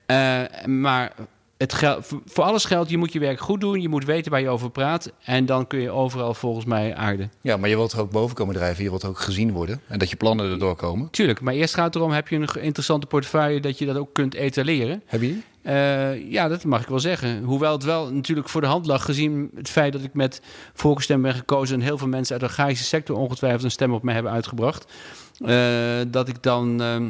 Eh, 0.06 0.42
maar 0.66 1.14
het 1.58 1.74
gel- 1.74 2.00
voor- 2.26 2.44
alles 2.44 2.66
geldt, 2.66 2.90
je 2.90 2.98
moet 2.98 3.14
je 3.14 3.20
werk 3.20 3.40
goed 3.40 3.62
doen, 3.62 3.82
je 3.82 3.90
moet 3.90 4.06
weten 4.06 4.32
waar 4.32 4.42
je 4.42 4.50
over 4.50 4.70
praat 4.70 5.12
en 5.24 5.46
dan 5.46 5.68
kun 5.68 5.80
je 5.80 5.90
overal 5.92 6.34
volgens 6.34 6.66
mij 6.66 6.96
aarden. 6.96 7.32
Ja, 7.42 7.58
maar 7.58 7.70
je 7.70 7.76
wilt 7.76 7.92
er 7.92 8.00
ook 8.00 8.12
boven 8.12 8.36
komen 8.36 8.56
drijven. 8.56 8.84
Je 8.84 8.90
wilt 8.90 9.06
ook 9.06 9.20
gezien 9.20 9.52
worden. 9.52 9.82
En 9.88 10.00
dat 10.00 10.10
je 10.10 10.16
plannen 10.16 10.52
erdoor 10.52 10.76
komen. 10.76 11.10
Tuurlijk, 11.10 11.42
maar 11.42 11.54
eerst 11.54 11.74
gaat 11.74 11.86
het 11.86 11.96
erom, 11.96 12.12
heb 12.12 12.28
je 12.28 12.36
een 12.36 12.62
interessante 12.62 13.08
portefeuille 13.08 13.60
dat 13.60 13.78
je 13.78 13.86
dat 13.86 13.98
ook 13.98 14.14
kunt 14.14 14.34
etaleren. 14.34 15.02
Heb 15.06 15.22
je 15.22 15.40
Eh, 15.70 16.32
ja, 16.32 16.48
dat 16.48 16.64
mag 16.64 16.82
ik 16.82 16.88
wel 16.88 17.00
zeggen. 17.00 17.44
Hoewel 17.44 17.72
het 17.72 17.84
wel 17.84 18.14
natuurlijk 18.14 18.50
voor 18.50 18.62
de 18.62 18.68
hand 18.68 18.86
lag, 18.86 19.06
gezien 19.06 19.52
het 19.56 19.70
feit 19.70 19.94
dat 19.94 20.04
ik 20.04 20.14
met 20.14 20.42
voorkeurstem 20.74 21.22
ben 21.22 21.34
gekozen 21.34 21.76
en 21.76 21.82
heel 21.82 21.98
veel 21.98 22.08
mensen 22.08 22.34
uit 22.34 22.44
de 22.44 22.50
agrarische 22.50 22.86
sector 22.86 23.18
ongetwijfeld 23.18 23.64
een 23.64 23.72
stem 23.72 23.94
op 23.94 24.04
mij 24.04 24.14
hebben 24.14 24.32
uitgebracht, 24.32 24.92
eh, 25.40 26.00
dat 26.08 26.28
ik 26.28 26.44
dan. 26.44 26.82
ehm, 26.82 27.10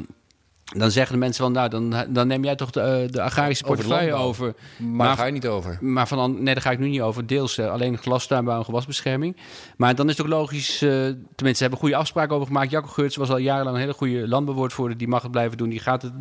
dan 0.78 0.92
zeggen 0.92 1.14
de 1.14 1.20
mensen 1.20 1.44
van, 1.44 1.52
nou, 1.52 1.70
dan, 1.70 1.94
dan 2.10 2.28
neem 2.28 2.44
jij 2.44 2.56
toch 2.56 2.70
de, 2.70 2.80
eh, 2.82 3.12
de 3.12 3.22
agrarische 3.22 3.64
portefeuille 3.64 4.14
over. 4.14 4.54
Maar, 4.78 4.90
Maar- 4.92 5.08
daar 5.08 5.18
ga 5.18 5.26
je 5.26 5.32
niet 5.32 5.48
over. 5.48 5.78
Maar 5.82 6.08
van, 6.08 6.20
an- 6.20 6.44
nee, 6.44 6.54
daar 6.54 6.64
ga 6.64 6.72
ik 6.72 6.80
nu 6.80 6.88
niet 6.90 7.02
over. 7.02 7.28
Deels 7.28 7.58
eh, 7.58 7.72
alleen 7.72 7.98
glastuinbouw 7.98 8.58
en 8.58 8.66
gewasbescherming. 8.66 9.38
Maar 9.78 9.96
dan 9.96 10.10
is 10.10 10.18
het 10.18 10.26
ook 10.26 10.32
logisch, 10.32 10.82
eh, 10.82 10.90
tenminste, 10.90 11.54
ze 11.56 11.62
hebben 11.62 11.80
goede 11.80 11.96
afspraken 11.96 12.36
over 12.36 12.48
gemaakt. 12.48 12.72
Jacco 12.72 12.88
Geurts 12.88 13.16
was 13.16 13.30
al 13.30 13.38
jarenlang 13.38 13.76
een 13.76 13.82
hele 13.82 13.94
goede 13.94 14.28
landbouwwoordvoerder. 14.28 14.98
Die 14.98 15.08
mag 15.08 15.22
het 15.22 15.32
blijven 15.32 15.58
doen, 15.58 15.70
die, 15.70 15.80
gaat 15.80 16.02
het, 16.02 16.14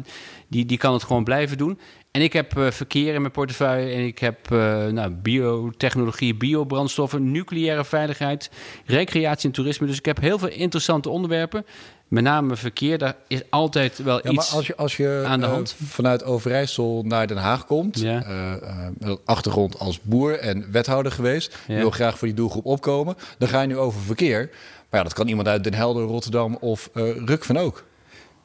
die, 0.48 0.64
die 0.66 0.78
kan 0.78 0.92
het 0.92 1.02
gewoon 1.02 1.24
blijven 1.24 1.58
doen. 1.58 1.78
En 2.10 2.22
ik 2.22 2.32
heb 2.32 2.52
verkeer 2.70 3.14
in 3.14 3.20
mijn 3.20 3.32
portefeuille 3.32 3.92
en 3.94 4.06
ik 4.06 4.18
heb 4.18 4.48
nou, 4.90 5.10
biotechnologie, 5.10 6.34
biobrandstoffen, 6.34 7.30
nucleaire 7.32 7.84
veiligheid, 7.84 8.50
recreatie 8.84 9.48
en 9.48 9.54
toerisme. 9.54 9.86
Dus 9.86 9.98
ik 9.98 10.04
heb 10.04 10.20
heel 10.20 10.38
veel 10.38 10.48
interessante 10.48 11.08
onderwerpen. 11.08 11.64
Met 12.08 12.22
name 12.22 12.56
verkeer, 12.56 12.98
daar 12.98 13.16
is 13.26 13.42
altijd 13.50 13.98
wel 13.98 14.16
Ja, 14.16 14.22
maar 14.24 14.32
iets... 14.32 14.54
als 14.54 14.66
je, 14.66 14.76
als 14.76 14.96
je 14.96 15.24
aan 15.26 15.40
de 15.40 15.46
eh, 15.46 15.52
hand. 15.52 15.76
vanuit 15.84 16.24
Overijssel 16.24 17.02
naar 17.06 17.26
Den 17.26 17.36
Haag 17.36 17.66
komt, 17.66 18.00
Ja. 18.00 18.22
een 18.98 19.18
achtergrond 19.24 19.78
als 19.78 20.00
boer 20.02 20.38
en 20.38 20.72
wethouder 20.72 21.12
geweest, 21.12 21.58
je 21.66 21.74
wil 21.74 21.90
graag 21.90 22.18
voor 22.18 22.28
die 22.28 22.36
doelgroep 22.36 22.66
opkomen, 22.66 23.16
dan 23.38 23.48
ga 23.48 23.60
je 23.60 23.66
nu 23.66 23.76
over 23.76 24.00
verkeer. 24.00 24.48
Maar 24.90 25.00
ja, 25.00 25.02
dat 25.02 25.12
kan 25.14 25.28
iemand 25.28 25.48
uit 25.48 25.64
Den 25.64 25.74
Helder, 25.74 26.02
Rotterdam 26.02 26.56
of 26.60 26.90
eh 26.94 27.16
Ruk 27.24 27.44
van 27.44 27.56
ook. 27.56 27.84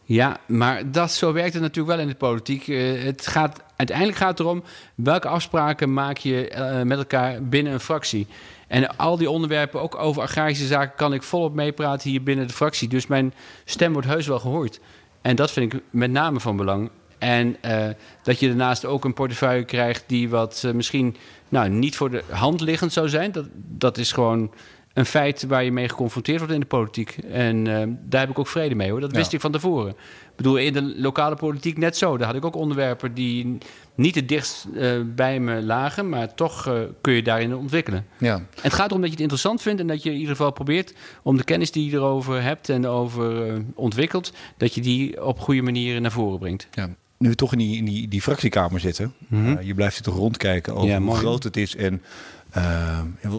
Ja, 0.05 0.37
maar 0.47 0.91
dat, 0.91 1.11
zo 1.11 1.33
werkt 1.33 1.53
het 1.53 1.61
natuurlijk 1.61 1.95
wel 1.95 2.05
in 2.05 2.11
de 2.11 2.15
politiek. 2.15 2.65
Het 3.03 3.27
gaat, 3.27 3.59
uiteindelijk 3.75 4.17
gaat 4.17 4.29
het 4.29 4.39
erom 4.39 4.63
welke 4.95 5.27
afspraken 5.27 5.93
maak 5.93 6.17
je 6.17 6.51
met 6.83 6.97
elkaar 6.97 7.43
binnen 7.43 7.73
een 7.73 7.79
fractie. 7.79 8.27
En 8.73 8.97
al 8.97 9.17
die 9.17 9.29
onderwerpen, 9.29 9.81
ook 9.81 9.95
over 9.95 10.21
agrarische 10.21 10.65
zaken, 10.65 10.95
kan 10.95 11.13
ik 11.13 11.23
volop 11.23 11.53
meepraten 11.53 12.09
hier 12.09 12.23
binnen 12.23 12.47
de 12.47 12.53
fractie. 12.53 12.87
Dus 12.87 13.07
mijn 13.07 13.33
stem 13.65 13.93
wordt 13.93 14.07
heus 14.07 14.27
wel 14.27 14.39
gehoord. 14.39 14.79
En 15.21 15.35
dat 15.35 15.51
vind 15.51 15.73
ik 15.73 15.81
met 15.89 16.11
name 16.11 16.39
van 16.39 16.57
belang. 16.57 16.89
En 17.17 17.57
eh, 17.61 17.87
dat 18.23 18.39
je 18.39 18.47
daarnaast 18.47 18.85
ook 18.85 19.05
een 19.05 19.13
portefeuille 19.13 19.63
krijgt 19.65 20.03
die 20.07 20.29
wat 20.29 20.63
eh, 20.65 20.71
misschien 20.71 21.15
nou, 21.49 21.69
niet 21.69 21.95
voor 21.95 22.09
de 22.09 22.23
hand 22.29 22.61
liggend 22.61 22.93
zou 22.93 23.09
zijn. 23.09 23.31
Dat, 23.31 23.45
dat 23.53 23.97
is 23.97 24.11
gewoon 24.11 24.51
een 24.93 25.05
feit 25.05 25.43
waar 25.47 25.63
je 25.63 25.71
mee 25.71 25.89
geconfronteerd 25.89 26.37
wordt 26.39 26.53
in 26.53 26.59
de 26.59 26.65
politiek. 26.65 27.17
En 27.31 27.67
eh, 27.67 27.87
daar 27.99 28.21
heb 28.21 28.29
ik 28.29 28.39
ook 28.39 28.47
vrede 28.47 28.75
mee 28.75 28.91
hoor. 28.91 28.99
Dat 28.99 29.11
Ja. 29.11 29.17
wist 29.17 29.33
ik 29.33 29.41
van 29.41 29.51
tevoren. 29.51 29.89
Ik 29.89 30.35
bedoel, 30.35 30.57
in 30.57 30.73
de 30.73 30.93
lokale 30.97 31.35
politiek 31.35 31.77
net 31.77 31.97
zo. 31.97 32.17
Daar 32.17 32.27
had 32.27 32.35
ik 32.35 32.45
ook 32.45 32.55
onderwerpen 32.55 33.13
die 33.13 33.57
niet 33.95 34.15
het 34.15 34.27
dichtst 34.29 34.65
eh, 34.75 34.91
bij 35.05 35.39
me 35.39 35.61
lagen, 35.61 36.09
maar 36.09 36.33
toch 36.33 36.67
eh, 36.67 36.73
kun 37.01 37.13
je 37.13 37.23
daarin 37.23 37.55
ontwikkelen. 37.55 38.05
Ja. 38.17 38.35
En 38.35 38.47
het 38.61 38.73
gaat 38.73 38.87
erom 38.87 38.97
dat 38.99 39.05
je 39.05 39.13
het 39.13 39.21
interessant 39.21 39.61
vindt 39.61 39.81
en 39.81 39.87
dat 39.87 40.03
je 40.03 40.09
in 40.09 40.15
ieder 40.15 40.29
geval 40.35 40.51
probeert 40.51 40.93
om 41.23 41.37
de 41.37 41.43
kennis 41.43 41.71
die 41.71 41.89
je 41.89 41.95
erover 41.95 42.41
hebt 42.41 42.69
en 42.69 42.85
over 42.87 43.47
eh, 43.53 43.59
ontwikkelt, 43.75 44.33
dat 44.57 44.73
je 44.75 44.81
die 44.81 45.25
op 45.25 45.39
goede 45.39 45.61
manier 45.61 46.01
naar 46.01 46.11
voren 46.11 46.39
brengt. 46.39 46.67
Ja. 46.71 46.89
Nu 47.17 47.29
we 47.29 47.35
toch 47.35 47.51
in 47.51 47.57
die, 47.57 47.77
in 47.77 47.85
die, 47.85 48.07
die 48.07 48.21
fractiekamer 48.21 48.79
zitten, 48.79 49.13
Mhm. 49.27 49.61
je 49.61 49.73
blijft 49.73 49.93
hier 49.95 50.03
toch 50.03 50.15
rondkijken 50.15 50.75
over 50.75 50.87
Ja, 50.89 50.99
hoe 51.01 51.15
groot 51.15 51.43
het 51.43 51.57
is 51.57 51.75
en 51.75 52.01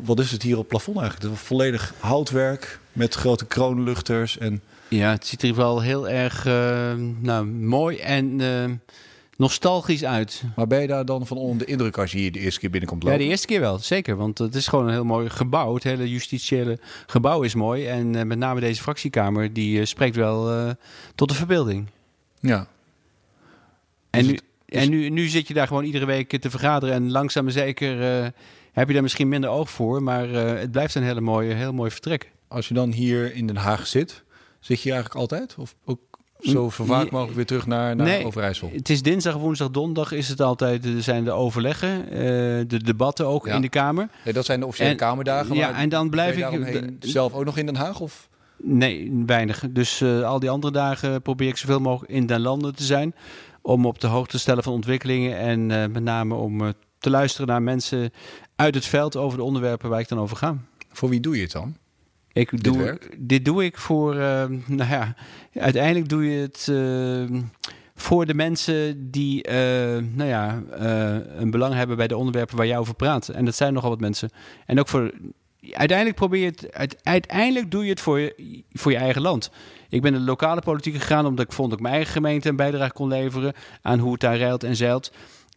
wat- 0.05 0.21
is 0.21 0.31
het 0.31 0.43
hier 0.43 0.53
op 0.55 0.59
het 0.61 0.69
plafond 0.69 0.97
eigenlijk? 0.99 1.29
Het 1.29 1.41
is 1.41 1.47
volledig 1.47 1.95
houtwerk 1.99 2.79
met 2.93 3.15
grote 3.15 3.47
kroonluchters 3.47 4.39
en 4.39 4.63
Ja, 4.89 5.11
het 5.11 5.27
ziet 5.27 5.43
er 5.43 5.49
in 5.49 5.55
ieder 5.55 5.65
geval 5.65 5.83
heel 5.83 6.09
erg 6.09 6.45
nou, 7.21 7.47
mooi 7.47 7.99
en 7.99 8.41
nostalgisch 9.37 10.05
uit. 10.05 10.43
Maar 10.57 10.67
ben 10.67 10.81
je 10.81 10.87
daar 10.87 11.05
dan 11.05 11.27
van 11.27 11.37
onder 11.37 11.67
de 11.67 11.73
indruk 11.73 11.99
als 11.99 12.13
je 12.13 12.19
hier 12.19 12.33
de 12.33 12.39
eerste 12.39 12.61
keer 12.61 12.71
binnenkomt 12.71 13.03
Ja, 13.03 13.09
lopen? 13.09 13.25
de 13.25 13.31
eerste 13.31 13.47
keer 13.47 13.61
wel, 13.61 13.79
zeker. 13.79 14.17
Want 14.17 14.39
het 14.39 14.55
is 14.55 14.67
gewoon 14.69 14.87
een 14.87 14.93
heel 14.93 15.05
mooi 15.05 15.31
gebouw. 15.31 15.75
Het 15.75 15.83
hele 15.83 16.11
justitiële 16.11 16.79
gebouw 17.07 17.43
is 17.43 17.55
mooi. 17.55 17.87
En 17.87 18.15
eh, 18.15 18.25
met 18.25 18.39
name 18.39 18.61
deze 18.61 18.83
fractiekamer, 18.83 19.53
die 19.53 19.81
eh, 19.81 19.87
spreekt 19.87 20.17
wel 20.17 20.51
eh, 20.53 20.71
tot 21.15 21.29
de 21.29 21.35
verbeelding. 21.35 21.87
Ja. 22.41 22.67
En, 24.11 24.27
nu, 24.27 24.33
het- 24.33 24.43
is- 24.67 24.79
en 24.83 24.91
nu, 24.91 25.09
nu 25.09 25.27
zit 25.29 25.49
je 25.49 25.55
daar 25.55 25.67
gewoon 25.67 25.85
iedere 25.85 26.05
week 26.07 26.41
te 26.41 26.51
vergaderen. 26.51 26.95
En 26.95 27.11
langzaam 27.11 27.45
maar 27.45 27.53
zeker 27.53 27.99
heb 28.73 28.87
je 28.89 28.93
daar 28.93 29.03
misschien 29.03 29.29
minder 29.29 29.51
oog 29.51 29.71
voor. 29.71 30.03
Maar 30.03 30.29
het 30.29 30.71
blijft 30.71 30.95
een 30.95 31.03
hele 31.03 31.21
mooie, 31.21 31.55
heel 31.55 31.73
mooi 31.73 31.91
vertrek. 31.91 32.31
Als 32.49 32.69
je 32.69 32.75
dan 32.75 32.93
hier 32.93 33.35
in 33.35 33.47
Den 33.47 33.57
Haag 33.57 33.87
zit, 33.87 34.23
zit 34.61 34.83
je 34.83 34.91
eigenlijk 34.93 35.21
altijd? 35.21 35.55
Of 35.59 35.75
ook 35.85 36.01
zo 36.41 36.71
vaak 36.71 37.11
mogelijk 37.11 37.37
weer 37.37 37.47
terug 37.47 37.67
naar, 37.67 37.97
naar 37.97 38.07
nee, 38.07 38.27
Overijssel? 38.27 38.71
Het 38.73 38.91
is 38.91 39.03
dinsdag, 39.03 39.35
woensdag, 39.35 39.71
donderdag 39.71 40.13
is 40.13 40.29
het 40.29 40.41
altijd, 40.41 40.85
er 40.85 41.03
zijn 41.03 41.25
de 41.25 41.31
overleggen, 41.31 42.05
uh, 42.05 42.19
de 42.67 42.83
debatten 42.85 43.27
ook 43.27 43.47
in 43.47 43.61
de 43.61 43.69
Kamer. 43.69 44.09
Nee, 44.25 44.35
dat 44.35 44.45
zijn 44.45 44.61
de 44.61 44.67
officiële 44.67 44.95
Kamerdagen. 44.95 45.57
Ja, 45.57 45.75
en 45.75 45.89
dan 45.89 46.11
blijf 46.11 46.37
ik... 46.37 46.91
zelf 47.01 47.33
ook 47.33 47.45
nog 47.45 47.59
in 47.59 47.67
Den 47.67 47.77
Haag? 47.77 48.01
Of? 48.01 48.29
Nee, 48.57 49.23
weinig. 49.27 49.65
Dus 49.71 50.01
uh, 50.01 50.23
al 50.23 50.39
die 50.39 50.51
andere 50.51 50.73
dagen 50.73 51.23
probeer 51.23 51.49
ik 51.49 51.57
zoveel 51.57 51.81
mogelijk 51.81 52.13
in 52.13 52.27
den 52.27 52.41
landen 52.41 52.75
te 52.75 52.85
zijn. 52.85 53.15
Om 53.63 53.87
op 53.87 54.01
de 54.01 54.07
hoogte 54.07 54.31
te 54.31 54.39
stellen 54.39 54.63
van 54.63 54.73
ontwikkelingen. 54.73 55.39
En 55.39 55.71
uh, 55.71 55.87
met 55.87 56.03
name 56.03 56.35
om 56.35 56.73
te 56.99 57.11
luisteren 57.11 57.47
naar 57.47 57.63
mensen 57.63 58.13
uit 58.57 58.75
het 58.75 58.87
veld 58.87 59.17
over 59.17 59.39
de 59.39 59.45
onderwerpen 59.45 59.91
waar 59.91 60.01
ik 60.01 60.09
dan 60.09 60.19
over 60.19 60.37
ga. 60.37 60.57
Voor 60.93 61.09
wie 61.09 61.21
doe 61.21 61.37
je 61.37 61.43
het 61.43 61.53
dan? 61.53 61.77
Ik 62.35 62.51
dit 62.51 62.65
doe, 62.65 62.79
werk? 62.79 63.17
dit 63.19 63.45
doe 63.45 63.65
ik 63.65 63.79
voor, 63.79 64.15
nou 64.67 64.91
ja, 64.91 65.15
uiteindelijk 65.55 66.09
doe 66.09 66.31
je 66.31 66.41
het 66.41 66.73
voor 67.95 68.27
de 68.27 68.35
mensen 68.35 69.11
die 69.11 69.49
nou 70.15 70.25
ja, 70.25 70.63
een 71.37 71.51
belang 71.51 71.75
hebben 71.75 71.97
bij 71.97 72.09
de 72.09 72.17
onderwerpen 72.17 72.57
waar 72.57 72.67
jij 72.67 72.79
over 72.79 72.95
praat. 72.95 73.29
En 73.29 73.45
dat 73.45 73.55
zijn 73.55 73.73
nogal 73.73 73.91
wat 73.91 74.01
mensen. 74.01 74.31
En 74.67 74.79
ook 74.81 74.89
voor 74.89 75.13
uiteindelijk 75.73 76.19
probeer 76.19 76.41
je 76.41 76.69
het, 76.71 76.97
uiteindelijk 77.03 77.71
doe 77.71 77.85
je 77.85 77.91
het 77.91 78.01
voor 78.01 78.21
je, 78.21 78.65
voor 78.73 78.93
je 78.93 78.99
eigen 78.99 79.23
land. 79.23 79.51
Ik 79.89 80.03
ben 80.03 80.13
de 80.13 80.21
lokale 80.21 80.61
politiek 80.61 80.95
gegaan 80.95 81.27
omdat 81.27 81.45
ik 81.45 81.53
vond 81.53 81.69
dat 81.69 81.79
ik 81.79 81.85
mijn 81.85 81.95
eigen 81.95 82.13
gemeente 82.13 82.49
een 82.49 82.57
bijdrage 82.57 82.93
kon 82.93 83.09
leveren 83.09 83.53
aan 83.83 83.99
hoe 83.99 84.13
het 84.13 84.21
daar 84.21 84.37
reilt 84.37 84.65
en 84.65 84.77
zeilt. 84.77 85.13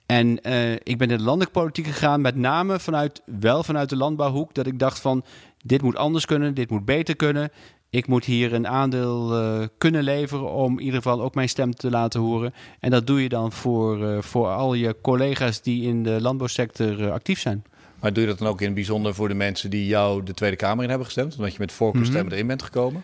En 0.05 0.39
uh, 0.48 0.72
ik 0.72 0.98
ben 0.98 1.10
in 1.10 1.17
de 1.17 1.24
landelijke 1.24 1.60
politiek 1.60 1.86
gegaan, 1.86 2.22
met 2.22 2.36
name 2.36 2.79
vanuit, 2.79 3.22
wel 3.25 3.63
vanuit 3.63 3.89
de 3.89 3.96
landbouwhoek, 3.96 4.53
dat 4.53 4.67
ik 4.67 4.79
dacht 4.79 5.00
van, 5.00 5.24
dit 5.68 5.82
moet 5.82 5.96
anders 5.96 6.26
kunnen, 6.26 6.54
dit 6.54 6.70
moet 6.70 6.86
beter 6.86 7.16
kunnen. 7.16 7.52
Ik 7.90 8.08
moet 8.08 8.26
hier 8.26 8.54
een 8.54 8.68
aandeel 8.68 9.42
uh, 9.42 9.66
kunnen 9.78 10.04
leveren 10.04 10.52
om 10.52 10.80
in 10.80 10.86
ieder 10.86 11.02
geval 11.02 11.22
ook 11.22 11.36
mijn 11.36 11.50
stem 11.50 11.74
te 11.76 11.90
laten 11.90 12.20
horen. 12.20 12.54
En 12.80 12.92
dat 12.92 13.08
doe 13.08 13.22
je 13.22 13.30
dan 13.30 13.52
voor, 13.52 14.00
uh, 14.00 14.22
voor 14.22 14.48
al 14.48 14.74
je 14.74 14.96
collega's 15.02 15.62
die 15.62 15.88
in 15.88 16.04
de 16.04 16.22
landbouwsector 16.22 17.12
actief 17.12 17.40
zijn. 17.40 17.64
Maar 18.00 18.14
doe 18.14 18.24
je 18.24 18.30
dat 18.30 18.40
dan 18.40 18.48
ook 18.48 18.60
in 18.60 18.66
het 18.66 18.76
bijzonder 18.76 19.14
voor 19.14 19.28
de 19.28 19.34
mensen 19.34 19.70
die 19.70 19.88
jou 19.88 20.24
de 20.24 20.34
Tweede 20.34 20.56
Kamer 20.56 20.84
in 20.84 20.90
hebben 20.90 21.06
gestemd? 21.08 21.36
Omdat 21.36 21.54
je 21.54 21.60
met 21.60 21.72
voorkeurstemmen 21.72 22.24
mm 22.24 22.30
-hmm. 22.30 22.38
erin 22.38 22.48
bent 22.48 22.64
gekomen? 22.64 23.04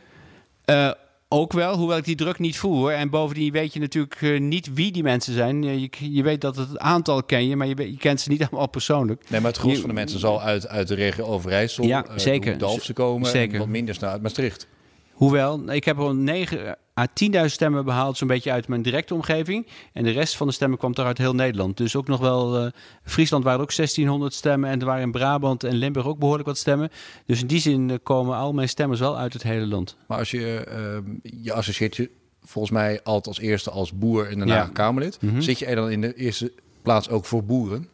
Ook 1.36 1.54
wel, 1.54 1.78
hoewel 1.78 1.98
ik 1.98 2.04
die 2.04 2.16
druk 2.16 2.40
niet 2.40 2.58
voel 2.58 2.78
hoor. 2.78 2.92
En 2.92 3.10
bovendien 3.10 3.52
weet 3.52 3.74
je 3.74 3.80
natuurlijk 3.80 4.22
uh, 4.22 4.40
niet 4.40 4.74
wie 4.74 4.92
die 4.92 5.04
mensen 5.04 5.34
zijn. 5.34 5.64
Je, 5.64 5.90
je, 6.00 6.24
weet 6.24 6.42
dat 6.42 6.56
het 6.56 6.80
aantal 6.80 7.24
ken 7.24 7.48
je, 7.48 7.56
maar 7.56 7.68
je, 7.68 7.76
je, 7.76 7.98
kent 7.98 8.22
ze 8.22 8.30
niet 8.30 8.42
allemaal 8.48 8.70
persoonlijk. 8.70 9.30
Nee, 9.30 9.42
maar 9.42 9.52
het 9.52 9.60
gros 9.60 9.80
van 9.80 9.90
de 9.90 9.96
mensen 9.96 10.20
zal 10.20 10.42
uit, 10.42 10.68
uit 10.68 10.88
de 10.88 10.96
regio 10.96 11.26
Overijssel, 11.26 11.86
ja, 11.86 12.06
uh, 12.06 12.12
zeker. 12.16 12.58
Dalfsen 12.58 12.94
komen 12.94 13.30
zeker. 13.30 13.60
wat 13.60 13.68
minder 13.68 13.98
uit 14.00 14.22
Maastricht. 14.22 14.68
Hoewel, 15.14 15.72
ik 15.72 15.84
heb 15.84 16.00
al 16.00 16.14
9 16.14 16.78
à 17.00 17.08
10.000 17.08 17.46
stemmen 17.46 17.86
behaald, 17.86 18.18
zo'n 18.18 18.28
beetje 18.28 18.52
uit 18.52 18.68
mijn 18.68 18.82
directe 18.82 19.14
omgeving. 19.14 19.68
En 19.94 20.04
de 20.04 20.12
rest 20.12 20.38
van 20.38 20.48
de 20.48 20.54
stemmen 20.54 20.78
kwam 20.78 20.94
toch 20.94 21.06
uit 21.06 21.18
heel 21.18 21.36
Nederland. 21.36 21.78
Dus 21.78 21.96
ook 21.96 22.08
nog 22.08 22.20
wel, 22.20 22.66
uh, 22.66 22.72
Friesland 23.04 23.44
waren 23.44 23.62
ook 23.62 23.76
1600 23.76 24.34
stemmen. 24.34 24.70
En 24.70 24.80
er 24.80 24.86
waren 24.86 25.02
in 25.02 25.12
Brabant 25.12 25.64
en 25.64 25.76
Limburg 25.76 26.06
ook 26.06 26.20
behoorlijk 26.20 26.48
wat 26.48 26.58
stemmen. 26.58 26.90
Dus 27.26 27.42
in 27.42 27.48
die 27.48 27.60
zin 27.60 27.90
uh, 27.90 27.96
komen 28.04 28.38
al 28.38 28.54
mijn 28.54 28.70
stemmers 28.70 29.00
wel 29.00 29.18
uit 29.18 29.34
het 29.34 29.44
hele 29.44 29.68
land. 29.68 29.96
Maar 30.08 30.18
als 30.18 30.32
je, 30.32 30.68
uh, 31.04 31.32
je 31.44 31.54
associeert 31.54 31.96
je 31.96 32.10
volgens 32.44 32.74
mij 32.74 33.04
altijd 33.04 33.28
als 33.28 33.40
eerste 33.40 33.70
als 33.70 33.94
boer 33.94 34.30
en 34.30 34.38
daarna 34.38 34.56
ja. 34.56 34.70
Kamerlid. 34.74 35.18
Mm 35.22 35.30
-hmm. 35.30 35.42
Zit 35.42 35.60
je 35.60 35.66
er 35.66 35.76
dan 35.76 35.92
in 35.92 36.02
de 36.02 36.16
eerste 36.16 36.52
plaats 36.82 37.10
ook 37.10 37.26
voor 37.26 37.44
boeren? 37.44 37.90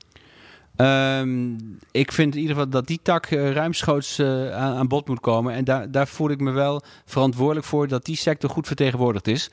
Um, 0.81 1.77
ik 1.91 2.12
vind 2.12 2.36
in 2.36 2.41
ieder 2.41 2.55
geval 2.55 2.69
dat 2.69 2.88
die 2.88 3.00
tak 3.03 3.31
uh, 3.31 3.51
ruimschoots 3.51 4.19
uh, 4.19 4.51
aan, 4.51 4.75
aan, 4.75 4.88
bod 4.88 5.07
moet 5.07 5.19
komen. 5.19 5.53
En 5.53 5.91
daar 5.91 6.07
voel 6.07 6.29
ik 6.29 6.39
me 6.39 6.51
wel 6.51 6.81
verantwoordelijk 7.05 7.65
voor 7.65 7.88
dat 7.88 8.05
die 8.05 8.15
sector 8.15 8.50
goed 8.50 8.67
vertegenwoordigd 8.67 9.27
is. 9.27 9.50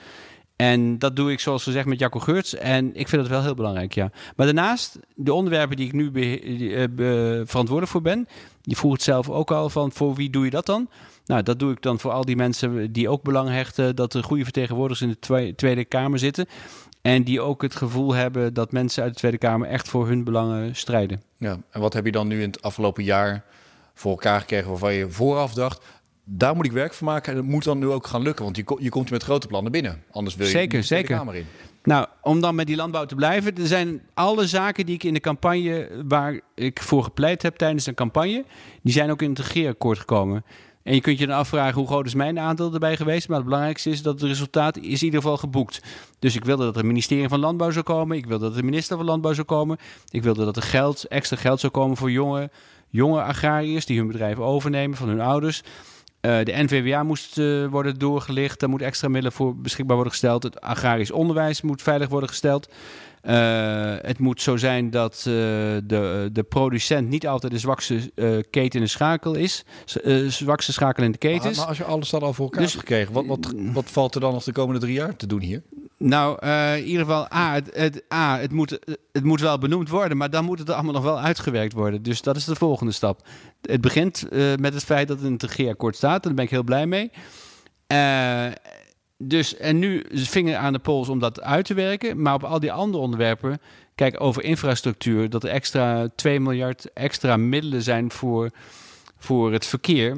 En 0.57 0.99
dat 0.99 1.17
doe 1.17 1.33
ik 1.33 1.41
zoals 1.41 1.63
gezegd 1.63 1.87
met 1.87 1.99
Jacco 1.99 2.19
Geurts. 2.19 2.55
En 2.55 2.95
ik 2.95 3.09
vind 3.09 3.23
het 3.23 3.31
wel 3.31 3.43
heel 3.43 3.55
belangrijk, 3.55 3.95
ja. 3.95 4.11
Maar 4.37 4.47
daarnaast, 4.47 4.99
de 5.15 5.33
onderwerpen 5.33 5.77
die 5.77 5.87
ik 5.87 5.93
nu 5.93 6.11
be, 6.11 7.43
verantwoordelijk 7.47 7.93
voor 7.93 8.03
ben... 8.03 8.29
je 8.63 8.77
vroeg 8.77 8.93
het 8.93 9.03
zelf 9.03 9.31
ook 9.31 9.51
al 9.51 9.71
van, 9.71 9.93
voor 9.93 10.15
wie 10.15 10.31
doe 10.31 10.45
je 10.45 10.51
dat 10.51 10.67
dan? 10.67 10.89
Nou, 11.27 11.43
dat 11.43 11.59
doe 11.59 11.73
ik 11.73 11.83
dan 11.83 12.01
voor 12.01 12.11
al 12.11 12.25
die 12.25 12.37
mensen 12.37 12.93
die 12.93 13.09
ook 13.09 13.23
belang 13.23 13.49
hechten... 13.49 13.97
dat 13.97 14.15
er 14.15 14.25
goede 14.25 14.45
vertegenwoordigers 14.45 15.09
in 15.09 15.09
de 15.09 15.19
twe 15.19 15.55
Tweede 15.55 15.85
Kamer 15.85 16.19
zitten... 16.19 16.47
En 17.03 17.23
die 17.23 17.41
ook 17.41 17.63
het 17.63 17.77
gevoel 17.77 18.15
hebben 18.15 18.55
dat 18.55 18.73
mensen 18.73 19.03
uit 19.03 19.13
de 19.13 19.19
Tweede 19.19 19.39
Kamer 19.39 19.69
echt 19.69 19.89
voor 19.89 20.07
hun 20.07 20.25
belangen 20.25 20.77
strijden. 20.77 21.23
Ja, 21.37 21.57
en 21.71 21.81
wat 21.81 21.93
heb 21.93 22.05
je 22.05 22.13
dan 22.13 22.29
nu 22.29 22.43
in 22.43 22.49
het 22.49 22.63
afgelopen 22.63 23.05
jaar 23.05 23.45
voor 23.95 24.11
elkaar 24.11 24.41
gekregen 24.41 24.69
waarvan 24.69 24.95
je 24.95 25.11
vooraf 25.11 25.55
dacht, 25.55 25.85
daar 26.29 26.57
moet 26.57 26.67
ik 26.67 26.73
werk 26.73 26.95
van 26.95 27.07
maken 27.07 27.33
en 27.33 27.39
dat 27.39 27.47
moet 27.47 27.65
dan 27.65 27.79
nu 27.79 27.87
ook 27.87 28.07
gaan 28.07 28.23
lukken, 28.23 28.45
want 28.45 28.57
je, 28.57 28.77
je 28.81 28.89
komt 28.89 29.11
met 29.11 29.23
grote 29.23 29.47
plannen 29.47 29.73
binnen. 29.73 30.03
Anders 30.11 30.37
wil 30.37 30.47
je 30.47 30.53
zeker, 30.53 30.79
niet 30.79 30.89
de. 30.89 31.03
Kamer 31.03 31.35
in. 31.35 31.47
Nou, 31.83 32.07
om 32.23 32.41
dan 32.41 32.55
met 32.55 32.67
die 32.67 32.77
landbouw 32.77 33.05
te 33.05 33.15
blijven. 33.15 33.57
Er 33.57 33.67
zijn 33.67 34.03
alle 34.15 34.47
zaken 34.47 34.87
die 34.87 34.95
ik 34.95 35.05
in 35.05 35.15
de 35.15 35.21
campagne, 35.21 35.89
waar 36.09 36.41
ik 36.55 36.83
voor 36.83 37.05
gepleit 37.05 37.43
heb 37.43 37.57
tijdens 37.57 37.87
een 37.87 37.95
campagne, 37.95 38.45
die 38.83 38.93
zijn 38.93 39.11
ook 39.11 39.23
in 39.23 39.29
het 39.29 39.39
regeerakkoord 39.39 39.99
gekomen. 39.99 40.45
En 40.83 40.95
je 40.95 41.01
kunt 41.01 41.19
je 41.19 41.27
dan 41.27 41.37
afvragen 41.37 41.75
hoe 41.75 41.87
groot 41.87 42.07
is 42.07 42.15
mijn 42.15 42.39
aandeel 42.39 42.73
erbij 42.73 42.97
geweest. 42.97 43.29
Maar 43.29 43.37
het 43.37 43.47
belangrijkste 43.47 43.91
is 43.91 44.03
dat 44.03 44.21
het 44.21 44.29
resultaat 44.29 44.77
is 44.77 44.99
in 45.01 45.05
ieder 45.05 45.21
geval 45.21 45.37
geboekt. 45.37 45.81
Dus 46.19 46.35
ik 46.35 46.45
wilde 46.45 46.65
dat 46.65 46.77
een 46.77 46.87
ministerie 46.87 47.29
van 47.29 47.41
Landbouw 47.41 47.71
zou 47.71 47.85
komen. 47.85 48.17
Ik 48.17 48.27
wilde 48.27 48.45
dat 48.45 48.55
de 48.55 48.63
minister 48.63 48.97
van 48.97 49.07
Landbouw 49.07 49.33
zou 49.33 49.47
komen. 49.47 49.77
Ik 50.11 50.23
wilde 50.23 50.45
dat 50.45 50.57
er 50.57 50.63
geld, 50.63 51.05
extra 51.05 51.37
geld 51.37 51.61
zou 51.61 51.73
komen 51.73 51.97
voor 51.97 52.11
jonge, 52.11 52.51
jonge 52.89 53.23
agrariërs 53.23 53.87
die 53.87 53.99
hun 53.99 54.07
bedrijf 54.07 54.39
overnemen 54.39 54.97
van 54.97 55.09
hun 55.09 55.21
ouders. 55.21 55.63
Uh, 56.21 56.39
de 56.43 56.53
NVWA 56.57 57.03
moest 57.03 57.39
uh, 57.39 57.67
worden 57.67 57.99
doorgelicht. 57.99 58.61
Daar 58.61 58.69
moet 58.69 58.83
extra 58.83 59.09
middelen 59.09 59.33
voor 59.33 59.57
beschikbaar 59.57 59.95
worden 59.95 60.13
gesteld. 60.13 60.43
Het 60.43 60.61
agrarisch 60.61 61.11
onderwijs 61.11 61.63
moet 61.63 61.83
veilig 61.83 62.09
worden 62.09 62.29
gesteld. 62.29 62.73
Uh, 63.23 63.95
het 64.01 64.19
moet 64.19 64.43
zo 64.43 64.57
zijn 64.57 64.91
dat 64.91 65.21
de, 65.25 66.31
de 66.33 66.43
producent 66.43 67.09
niet 67.09 67.27
altijd 67.27 67.53
de 67.53 67.59
zwakste 67.59 68.13
keten 68.51 68.79
in 68.79 68.85
de 68.85 68.91
schakel 68.91 69.35
is. 69.35 69.65
zwakste 70.29 70.73
schakel 70.73 71.05
in 71.05 71.13
de 71.13 71.19
keten 71.19 71.51
is. 71.51 71.57
Maar, 71.57 71.57
maar 71.57 71.67
als 71.67 71.79
je 71.79 71.85
alles 71.85 72.11
dat 72.11 72.23
al 72.23 72.33
voor 72.33 72.45
elkaar 72.45 72.63
dus, 72.63 72.73
hebt 72.73 72.85
gekregen, 72.85 73.13
wat, 73.13 73.27
wat, 73.27 73.55
wat 73.73 73.91
valt 73.91 74.15
er 74.15 74.21
dan 74.21 74.33
nog 74.33 74.45
de 74.45 74.53
komende 74.53 74.81
drie 74.81 74.95
jaar 74.95 75.17
te 75.17 75.27
doen 75.27 75.41
hier? 75.41 75.63
Nou, 75.99 76.47
in 76.77 76.85
ieder 76.85 77.05
geval, 77.05 77.33
A, 77.33 77.61
het, 77.73 78.05
A 78.15 78.39
het, 78.39 78.53
moet, 78.53 78.79
het 79.13 79.25
moet 79.25 79.41
wel 79.41 79.59
benoemd 79.59 79.89
worden, 79.89 80.17
maar 80.17 80.31
dan 80.31 80.45
moet 80.45 80.59
het 80.59 80.71
allemaal 80.71 80.93
nog 80.93 81.03
wel 81.03 81.21
uitgewerkt 81.21 81.73
worden. 81.73 82.03
Dus 82.03 82.23
dat 82.23 82.37
is 82.37 82.45
de 82.45 82.55
volgende 82.55 82.93
stap. 82.93 83.27
Het 83.63 83.81
begint 83.81 84.27
met 84.61 84.75
het 84.75 84.85
feit 84.85 85.09
dat 85.09 85.17
het 85.17 85.27
in 85.27 85.33
het 85.33 85.43
regeerakkoord 85.43 85.97
staat, 85.97 86.23
en 86.23 86.23
daar 86.23 86.35
ben 86.35 86.45
ik 86.45 86.51
heel 86.51 86.63
blij 86.63 86.87
mee. 86.87 87.11
Dus 89.19 89.57
en 89.57 89.79
nu 89.79 90.05
vinger 90.11 90.57
aan 90.57 90.73
de 90.73 90.79
pols 90.79 91.09
om 91.09 91.19
dat 91.19 91.41
uit 91.41 91.65
te 91.65 91.75
werken. 91.75 92.23
Maar 92.23 92.35
op 92.35 92.45
al 92.45 92.61
die 92.61 92.73
andere 92.73 93.03
onderwerpen, 93.03 93.61
kijk 93.95 94.21
over 94.21 94.45
infrastructuur, 94.45 95.31
dat 95.31 95.45
er 95.45 95.51
extra 95.51 96.09
2 96.15 96.41
miljard 96.41 96.93
extra 96.93 97.37
middelen 97.37 97.83
zijn 97.83 98.11
voor, 98.11 98.51
voor 99.19 99.53
het 99.53 99.67
verkeer. 99.67 100.17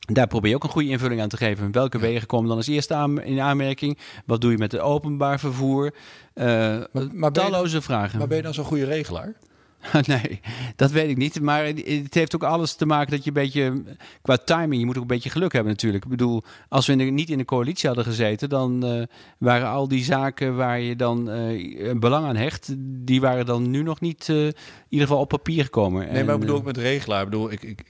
Daar 0.00 0.26
probeer 0.26 0.50
je 0.50 0.56
ook 0.56 0.64
een 0.64 0.70
goede 0.70 0.88
invulling 0.88 1.20
aan 1.20 1.28
te 1.28 1.36
geven. 1.36 1.72
Welke 1.72 1.96
ja. 1.96 2.02
wegen 2.02 2.26
komen 2.26 2.48
dan 2.48 2.56
als 2.56 2.66
eerste 2.66 2.94
aan, 2.94 3.22
in 3.22 3.40
aanmerking? 3.40 3.98
Wat 4.26 4.40
doe 4.40 4.50
je 4.50 4.58
met 4.58 4.72
het 4.72 4.80
openbaar 4.80 5.38
vervoer? 5.38 5.94
Uh, 6.34 6.44
maar, 6.92 7.06
maar 7.12 7.32
talloze 7.32 7.82
vragen. 7.82 8.18
Maar 8.18 8.28
ben 8.28 8.36
je 8.36 8.42
dan 8.42 8.54
zo'n 8.54 8.64
goede 8.64 8.84
regelaar? 8.84 9.34
nee, 10.06 10.40
dat 10.76 10.90
weet 10.90 11.10
ik 11.10 11.16
niet. 11.16 11.40
Maar 11.40 11.64
het 11.64 12.14
heeft 12.14 12.34
ook 12.34 12.42
alles 12.42 12.74
te 12.74 12.86
maken 12.86 13.10
dat 13.10 13.24
je 13.24 13.28
een 13.28 13.34
beetje... 13.34 13.82
Qua 14.22 14.36
timing, 14.36 14.80
je 14.80 14.86
moet 14.86 14.96
ook 14.96 15.02
een 15.02 15.08
beetje 15.08 15.30
geluk 15.30 15.52
hebben 15.52 15.72
natuurlijk. 15.72 16.04
Ik 16.04 16.10
bedoel, 16.10 16.42
als 16.68 16.86
we 16.86 16.92
in 16.92 16.98
de, 16.98 17.04
niet 17.04 17.30
in 17.30 17.38
de 17.38 17.44
coalitie 17.44 17.86
hadden 17.86 18.06
gezeten... 18.06 18.48
dan 18.48 18.86
uh, 18.86 19.02
waren 19.38 19.68
al 19.68 19.88
die 19.88 20.04
zaken 20.04 20.56
waar 20.56 20.80
je 20.80 20.96
dan 20.96 21.28
uh, 21.28 21.88
een 21.88 22.00
belang 22.00 22.26
aan 22.26 22.36
hecht... 22.36 22.74
die 22.78 23.20
waren 23.20 23.46
dan 23.46 23.70
nu 23.70 23.82
nog 23.82 24.00
niet 24.00 24.28
uh, 24.28 24.46
in 24.46 24.54
ieder 24.88 25.06
geval 25.06 25.22
op 25.22 25.28
papier 25.28 25.64
gekomen. 25.64 26.00
Nee, 26.00 26.18
en, 26.18 26.24
maar 26.24 26.34
ik 26.34 26.40
bedoel 26.40 26.56
ook 26.56 26.64
met 26.64 26.76
regelaar. 26.76 27.22
Ik 27.22 27.30
bedoel, 27.30 27.52
ik, 27.52 27.62
ik, 27.62 27.84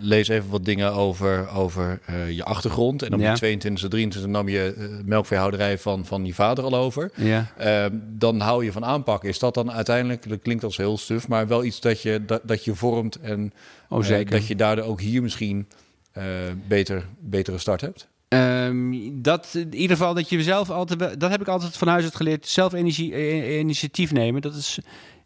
lees 0.00 0.28
even 0.28 0.50
wat 0.50 0.64
dingen 0.64 0.92
over, 0.92 1.48
over 1.48 2.00
uh, 2.10 2.30
je 2.30 2.44
achtergrond. 2.44 3.02
En 3.02 3.14
op 3.14 3.20
ja. 3.20 3.34
die 3.34 3.58
22e, 3.58 4.18
23e 4.18 4.28
nam 4.28 4.48
je 4.48 4.74
uh, 4.78 4.84
melkveehouderij 5.04 5.78
van, 5.78 6.04
van 6.04 6.26
je 6.26 6.34
vader 6.34 6.64
al 6.64 6.76
over. 6.76 7.10
Ja. 7.14 7.52
Uh, 7.60 7.84
dan 8.02 8.40
hou 8.40 8.64
je 8.64 8.72
van 8.72 8.84
aanpakken. 8.84 9.28
Is 9.28 9.38
dat 9.38 9.54
dan 9.54 9.72
uiteindelijk, 9.72 10.28
dat 10.28 10.42
klinkt 10.42 10.64
als 10.64 10.76
heel 10.76 10.98
stuf, 10.98 11.28
maar 11.28 11.46
wel 11.46 11.64
iets 11.64 11.80
dat 11.80 12.02
je, 12.02 12.24
dat, 12.24 12.40
dat 12.44 12.64
je 12.64 12.74
vormt 12.74 13.20
en 13.20 13.52
oh, 13.88 14.04
zeker. 14.04 14.30
dat 14.30 14.46
je 14.46 14.56
daardoor 14.56 14.84
ook 14.84 15.00
hier 15.00 15.22
misschien 15.22 15.68
beter, 16.68 17.04
betere 17.20 17.58
start 17.58 17.80
hebt? 17.80 18.08
Um, 18.28 19.22
dat 19.22 19.54
in 19.54 19.74
ieder 19.74 19.96
geval 19.96 20.14
dat 20.14 20.28
je 20.28 20.42
zelf 20.42 20.70
altijd, 20.70 21.20
dat 21.20 21.30
heb 21.30 21.40
ik 21.40 21.48
altijd 21.48 21.76
van 21.76 21.88
huis 21.88 22.04
uit 22.04 22.16
geleerd, 22.16 22.48
zelf 22.48 22.74
initiatief 22.74 24.12
nemen. 24.12 24.42
Dat 24.42 24.54
is 24.54 24.78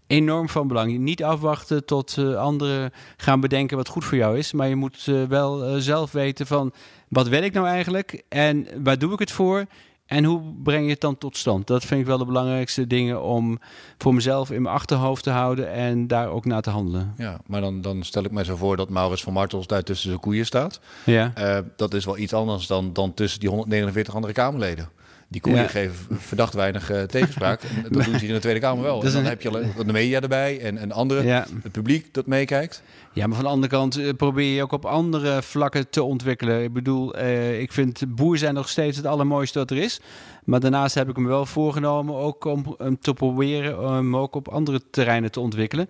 enorm 0.07 0.49
van 0.49 0.69
belang. 0.69 0.99
Niet 0.99 1.25
afwachten 1.25 1.85
tot 1.85 2.17
uh, 2.19 2.37
anderen 2.37 2.93
gaan 3.17 3.41
bedenken 3.41 3.77
wat 3.77 3.89
goed 3.89 4.05
voor 4.05 4.19
jou 4.19 4.39
is. 4.39 4.53
Maar 4.53 4.69
je 4.69 4.77
moet 4.77 5.07
uh, 5.07 5.25
wel 5.25 5.69
uh, 5.69 5.77
zelf 5.77 6.13
weten 6.13 6.47
van 6.47 6.73
wat 7.09 7.29
wil 7.29 7.43
ik 7.43 7.53
nou 7.53 7.67
eigenlijk 7.67 8.23
en 8.29 8.67
waar 8.83 8.99
doe 8.99 9.13
ik 9.13 9.19
het 9.19 9.31
voor 9.31 9.65
en 10.07 10.25
hoe 10.25 10.43
breng 10.63 10.85
je 10.85 10.91
het 10.91 11.01
dan 11.01 11.19
tot 11.19 11.37
stand. 11.37 11.67
Dat 11.67 11.85
vind 11.85 12.01
ik 12.01 12.07
wel 12.07 12.19
de 12.19 12.25
belangrijkste 12.25 12.87
dingen 12.87 13.23
om 13.23 13.59
voor 13.99 14.15
mezelf 14.15 14.51
in 14.51 14.63
mijn 14.63 14.75
achterhoofd 14.75 15.23
te 15.23 15.31
houden 15.31 15.73
en 15.73 16.07
daar 16.07 16.29
ook 16.29 16.45
naar 16.45 16.63
te 16.63 16.71
handelen. 16.71 17.15
Ja, 17.17 17.41
maar 17.47 17.61
dan, 17.61 17.81
dan 17.81 18.03
stel 18.03 18.25
ik 18.25 18.31
mij 18.31 18.45
zo 18.45 18.57
voor 18.57 18.77
dat 18.77 18.89
Maurits 18.89 19.23
van 19.23 19.33
Martels 19.33 19.67
daar 19.67 19.83
tussen 19.83 20.09
zijn 20.09 20.21
koeien 20.21 20.47
staat. 20.47 20.81
Ja. 21.05 21.33
dat 21.77 21.95
is 21.95 22.05
wel 22.05 22.19
iets 22.19 22.33
anders 22.33 22.67
dan, 22.67 22.93
dan 22.93 23.15
tussen 23.15 23.41
die 23.41 23.49
149 23.49 24.15
andere 24.15 24.33
Kamerleden 24.33 24.89
Die 25.33 25.41
koeien 25.41 25.59
Ja. 25.63 25.67
geven 25.69 26.19
verdacht 26.19 26.55
weinig 26.55 26.91
eh, 26.91 27.03
tegenspraak. 27.03 27.61
En 27.85 27.87
dat 27.91 28.05
doen 28.05 28.19
ze 28.19 28.27
in 28.27 28.33
de 28.33 28.39
Tweede 28.41 28.61
Kamer 28.61 28.83
wel. 28.83 29.03
En 29.03 29.11
dan 29.13 29.21
een- 29.21 29.25
heb 29.27 29.43
je 29.43 29.51
de 29.87 29.93
media 29.93 30.21
erbij 30.21 30.61
en, 30.61 30.79
en 30.79 30.93
anderen, 30.93 31.25
Ja. 31.27 31.47
het 31.63 31.73
publiek 31.73 32.15
dat 32.15 32.27
meekijkt. 32.27 32.83
Ja, 33.13 33.27
maar 33.27 33.35
van 33.37 33.45
de 33.45 33.51
andere 33.51 33.73
kant 33.73 33.97
eh, 33.99 34.09
probeer 34.17 34.55
je 34.55 34.63
ook 34.63 34.73
op 34.73 34.85
andere 34.85 35.43
vlakken 35.43 35.91
te 35.91 36.03
ontwikkelen. 36.03 36.63
Ik 36.63 36.73
bedoel, 36.73 37.15
eh, 37.15 37.61
ik 37.61 37.73
vind 37.73 38.03
boer 38.09 38.39
zijn 38.39 38.55
nog 38.55 38.69
steeds 38.69 38.97
het 38.97 39.07
allermooiste 39.07 39.59
wat 39.59 39.71
er 39.71 39.77
is. 39.79 40.01
Maar 40.45 40.61
daarnaast 40.61 40.95
heb 40.95 41.09
ik 41.09 41.17
me 41.17 41.29
wel 41.29 41.47
voorgenomen 41.47 42.15
ook 42.15 42.45
om, 42.45 42.77
te 43.01 43.15
proberen 43.15 43.99
om 43.99 44.17
ook 44.17 44.35
op 44.35 44.49
andere 44.49 44.81
terreinen 44.91 45.31
te 45.31 45.41
ontwikkelen. 45.41 45.89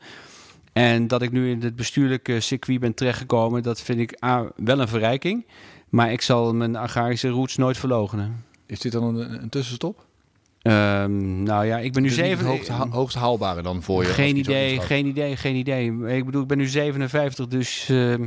En 0.73 1.07
dat 1.09 1.23
ik 1.23 1.33
nu 1.33 1.51
in 1.51 1.63
het 1.63 1.77
bestuurlijke 1.77 2.41
circuit 2.41 2.81
ben 2.81 2.95
terechtgekomen, 2.95 3.63
dat 3.63 3.81
vind 3.81 3.99
ik 4.01 4.25
A, 4.25 4.47
wel 4.57 4.81
een 4.81 4.89
verrijking. 4.89 5.47
Maar 5.89 6.13
ik 6.13 6.23
zal 6.23 6.55
mijn 6.55 6.77
agrarische 6.77 7.29
roots 7.29 7.57
nooit 7.57 7.77
verloochenen. 7.79 8.45
Is 8.73 8.81
dit 8.81 8.93
dan 8.93 9.17
een, 9.17 9.43
een 9.43 9.49
tussenstop? 9.49 10.05
Ehm, 10.63 11.43
nou 11.43 11.67
ja, 11.67 11.79
ik 11.79 11.93
ben 11.93 12.03
nu 12.03 12.09
niet 12.09 12.17
zeven. 12.19 12.47
Hoogst, 12.47 12.69
ha- 12.69 12.89
hoogst 12.89 13.17
haalbare 13.17 13.63
dan 13.63 13.83
voor 13.83 14.03
je? 14.03 14.09
Geen 14.09 14.37
idee, 14.37 14.81
geen 14.81 15.07
idee, 15.07 15.37
geen 15.37 15.55
idee. 15.57 16.07
Ik 16.07 16.25
bedoel, 16.25 16.43
ik 16.43 16.49
ben 16.49 16.59
nu 16.59 16.67
57, 16.67 17.47
dus 17.47 17.89
ehm, 17.89 18.27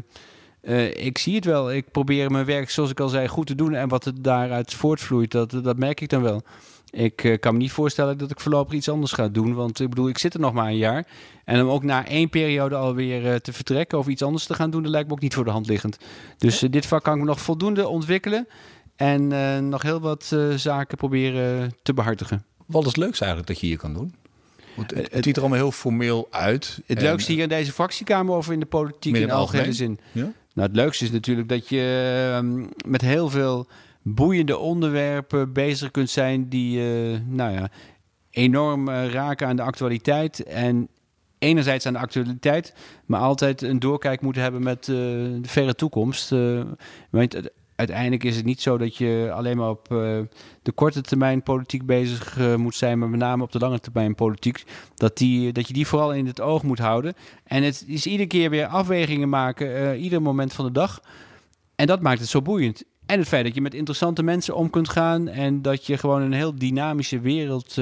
eh, 0.61 1.05
ik 1.05 1.17
zie 1.17 1.35
het 1.35 1.45
wel. 1.45 1.73
Ik 1.73 1.91
probeer 1.91 2.31
mijn 2.31 2.45
werk, 2.45 2.69
zoals 2.69 2.89
ik 2.89 2.99
al 2.99 3.09
zei, 3.09 3.27
goed 3.27 3.47
te 3.47 3.55
doen. 3.55 3.73
En 3.73 3.87
wat 3.87 4.05
er 4.05 4.21
daaruit 4.21 4.73
voortvloeit, 4.73 5.31
dat, 5.31 5.51
dat 5.63 5.77
merk 5.77 6.01
ik 6.01 6.09
dan 6.09 6.21
wel. 6.21 6.41
Ik 6.89 7.23
eh, 7.23 7.39
kan 7.39 7.53
me 7.53 7.59
niet 7.59 7.71
voorstellen 7.71 8.17
dat 8.17 8.31
ik 8.31 8.39
voorlopig 8.39 8.73
iets 8.73 8.89
anders 8.89 9.11
ga 9.11 9.27
doen. 9.27 9.53
Want 9.53 9.79
ik 9.79 9.89
bedoel, 9.89 10.09
ik 10.09 10.17
zit 10.17 10.33
er 10.33 10.39
nog 10.39 10.53
maar 10.53 10.67
een 10.67 10.77
jaar. 10.77 11.07
En 11.45 11.61
om 11.61 11.69
ook 11.69 11.83
na 11.83 12.07
één 12.07 12.29
periode 12.29 12.75
alweer 12.75 13.31
eh, 13.31 13.35
te 13.35 13.53
vertrekken 13.53 13.97
of 13.97 14.07
iets 14.07 14.23
anders 14.23 14.45
te 14.45 14.53
gaan 14.53 14.69
doen, 14.69 14.83
dat 14.83 14.91
lijkt 14.91 15.07
me 15.07 15.13
ook 15.13 15.21
niet 15.21 15.33
voor 15.33 15.45
de 15.45 15.51
hand 15.51 15.67
liggend. 15.67 15.97
Dus 16.37 16.59
dit 16.59 16.85
vak 16.85 17.03
kan 17.03 17.17
ik 17.17 17.23
nog 17.23 17.41
voldoende 17.41 17.87
ontwikkelen. 17.87 18.47
En 18.95 19.31
eh, 19.31 19.59
nog 19.59 19.81
heel 19.81 19.99
wat 19.99 20.31
eh, 20.33 20.49
zaken 20.53 20.97
proberen 20.97 21.73
te 21.83 21.93
behartigen. 21.93 22.45
Wat 22.65 22.81
is 22.81 22.87
het 22.87 22.97
leukste 22.97 23.23
eigenlijk 23.25 23.53
dat 23.53 23.61
je 23.61 23.67
hier 23.67 23.77
kan 23.77 23.93
doen? 23.93 24.13
Want 24.75 24.89
het, 24.91 24.99
Het- 24.99 25.13
het 25.13 25.23
ziet 25.23 25.35
er 25.35 25.41
allemaal 25.41 25.59
heel 25.59 25.71
formeel 25.71 26.27
uit. 26.31 26.79
Het 26.85 26.97
En- 26.97 27.03
leukste 27.03 27.31
hier 27.31 27.41
in 27.41 27.49
deze 27.49 27.71
fractiekamer 27.71 28.35
of 28.35 28.51
in 28.51 28.59
de 28.59 28.65
politiek 28.65 29.15
in 29.15 29.31
algemeen? 29.31 29.73
zin? 29.73 29.99
Ja? 30.11 30.31
Nou, 30.53 30.67
het 30.67 30.75
leukste 30.75 31.03
is 31.05 31.11
natuurlijk 31.11 31.49
dat 31.49 31.69
je 31.69 32.11
ehm, 32.35 32.65
met 32.87 33.01
heel 33.01 33.29
veel 33.29 33.67
boeiende 34.01 34.57
onderwerpen 34.57 35.53
bezig 35.53 35.91
kunt 35.91 36.09
zijn 36.09 36.49
die, 36.49 36.79
eh, 36.79 37.19
nou 37.27 37.51
ja, 37.53 37.69
enorm 38.29 38.87
eh, 38.89 39.09
raken 39.09 39.47
aan 39.47 39.55
de 39.55 39.61
actualiteit. 39.61 40.43
En 40.43 40.87
enerzijds 41.39 41.85
aan 41.85 41.93
de 41.93 41.99
actualiteit, 41.99 42.73
maar 43.05 43.19
altijd 43.19 43.61
een 43.61 43.79
doorkijk 43.79 44.21
moeten 44.21 44.41
hebben 44.41 44.63
met 44.63 44.79
eh, 44.79 44.95
de 44.95 45.39
verre 45.41 45.75
toekomst. 45.75 46.31
Eh, 46.31 46.61
want 47.09 47.35
uiteindelijk 47.75 48.23
is 48.23 48.35
het 48.35 48.45
niet 48.45 48.61
zo 48.61 48.77
dat 48.77 48.95
je 48.95 49.31
alleen 49.33 49.57
maar 49.57 49.69
op 49.69 49.91
eh, 49.91 49.97
de 50.61 50.71
korte 50.75 51.01
termijn 51.01 51.43
politiek 51.43 51.85
bezig 51.85 52.37
eh, 52.37 52.55
moet 52.55 52.75
zijn, 52.75 52.99
maar 52.99 53.09
met 53.09 53.19
name 53.19 53.43
op 53.43 53.51
de 53.51 53.59
lange 53.59 53.79
termijn 53.79 54.15
politiek. 54.15 54.63
Dat, 54.95 55.17
die, 55.17 55.51
dat 55.51 55.67
je 55.67 55.73
die 55.73 55.87
vooral 55.87 56.13
in 56.13 56.25
het 56.27 56.41
oog 56.41 56.63
moet 56.63 56.79
houden. 56.79 57.13
En 57.43 57.63
het 57.63 57.83
is 57.87 58.05
iedere 58.05 58.27
keer 58.27 58.49
weer 58.49 58.65
afwegingen 58.65 59.29
maken, 59.29 59.75
eh, 59.75 60.03
ieder 60.03 60.21
moment 60.21 60.53
van 60.53 60.65
de 60.65 60.71
dag. 60.71 61.01
En 61.75 61.87
dat 61.87 62.01
maakt 62.01 62.19
het 62.19 62.29
zo 62.29 62.41
boeiend. 62.41 62.83
En 63.05 63.19
het 63.19 63.27
feit 63.27 63.45
dat 63.45 63.55
je 63.55 63.61
met 63.61 63.73
interessante 63.73 64.23
mensen 64.23 64.55
om 64.55 64.69
kunt 64.69 64.89
gaan 64.89 65.27
en 65.27 65.61
dat 65.61 65.85
je 65.85 65.97
gewoon 65.97 66.21
een 66.21 66.33
heel 66.33 66.55
dynamische 66.55 67.19
wereld 67.19 67.77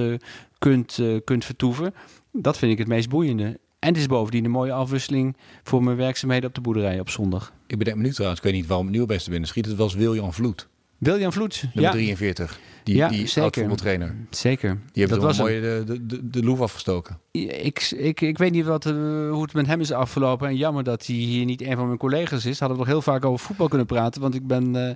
kunt, 0.58 1.00
kunt 1.24 1.46
vertoeven, 1.46 1.94
dat 2.32 2.58
vind 2.58 2.72
ik 2.72 2.78
het 2.78 2.88
meest 2.88 3.10
boeiende. 3.10 3.60
En 3.84 3.90
het 3.90 3.98
is 3.98 4.08
bovendien 4.08 4.46
een 4.46 4.52
mooie 4.52 4.72
afwisseling 4.72 5.38
voor 5.64 5.84
mijn 5.84 5.98
werkzaamheden 5.98 6.50
op 6.50 6.56
de 6.56 6.62
boerderij 6.62 7.00
op 7.00 7.10
zondag. 7.10 7.54
Ik 7.68 7.78
bedenk 7.78 7.98
me 7.98 8.04
nu 8.04 8.12
trouwens, 8.12 8.40
ik 8.40 8.46
weet 8.46 8.56
niet 8.56 8.68
waarom 8.68 8.86
het 8.86 8.94
nieuwe 8.96 9.08
beste 9.14 9.30
binnen 9.30 9.48
schiet. 9.48 9.66
Het 9.66 9.76
was 9.76 9.94
William 9.94 10.34
Vloed, 10.34 10.68
William 10.98 11.32
Vloed. 11.32 11.62
nummer 11.64 11.84
Ja, 11.84 11.92
43. 11.92 12.60
Die, 12.84 12.96
Ja, 12.96 13.08
die 13.10 13.28
zeker. 13.28 13.42
oud-voetbaltrainer. 13.42 14.16
zeker. 14.30 14.80
Die 14.92 15.06
heeft 15.08 15.22
wel 15.22 15.34
mooi 15.34 15.54
hem. 15.62 15.86
de, 15.86 15.94
de, 15.94 16.06
de, 16.06 16.30
de 16.30 16.44
loef 16.44 16.62
afgestoken. 16.62 17.18
Ik, 17.32 17.92
ik, 17.98 18.22
ik 18.22 18.38
weet 18.38 18.52
niet 18.52 18.66
wat, 18.66 18.86
eh, 18.86 18.94
hoe 19.30 19.42
het 19.42 19.54
met 19.54 19.66
hem 19.68 19.80
is 19.80 19.92
afgelopen. 19.92 20.48
En 20.48 20.56
jammer 20.56 20.84
dat 20.84 21.06
hij 21.06 21.16
hier 21.16 21.46
niet 21.46 21.62
een 21.62 21.76
van 21.76 21.86
mijn 21.86 21.98
collega's 21.98 22.46
is. 22.46 22.60
Hadden 22.60 22.78
we 22.78 22.84
nog 22.84 22.92
heel 22.94 23.02
vaak 23.02 23.26
over 23.26 23.46
voetbal 23.46 23.68
kunnen 23.68 23.88
praten. 23.88 24.22
Want 24.22 24.36
ik 24.36 24.48
ben... 24.48 24.76
eh 24.76 24.96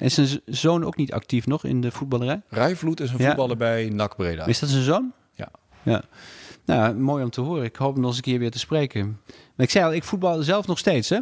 is 0.00 0.14
zijn 0.14 0.40
zoon 0.46 0.84
ook 0.84 0.96
niet 0.96 1.12
actief 1.12 1.46
nog 1.46 1.64
in 1.64 1.80
de 1.80 1.90
voetballerij? 1.90 2.40
Rijvloed 2.48 3.00
is 3.00 3.10
een 3.10 3.18
Ja. 3.18 3.26
voetballer 3.26 3.56
bij 3.56 3.88
NAC 3.88 4.16
Breda. 4.16 4.46
Is 4.46 4.58
dat 4.58 4.68
zijn 4.68 4.82
zoon? 4.84 5.12
Ja. 5.34 5.48
ja. 5.82 6.02
Nou, 6.68 6.94
mooi 6.94 7.24
om 7.24 7.30
te 7.30 7.40
horen. 7.40 7.64
Ik 7.64 7.76
hoop 7.76 7.96
nog 7.96 8.06
eens 8.06 8.16
een 8.16 8.22
keer 8.22 8.38
weer 8.38 8.50
te 8.50 8.58
spreken. 8.58 9.20
Maar 9.26 9.66
ik 9.66 9.70
zei 9.70 9.84
al, 9.84 9.92
ik 9.92 10.04
voetbal 10.04 10.42
zelf 10.42 10.66
nog 10.66 10.78
steeds. 10.78 11.08
Hè? 11.08 11.18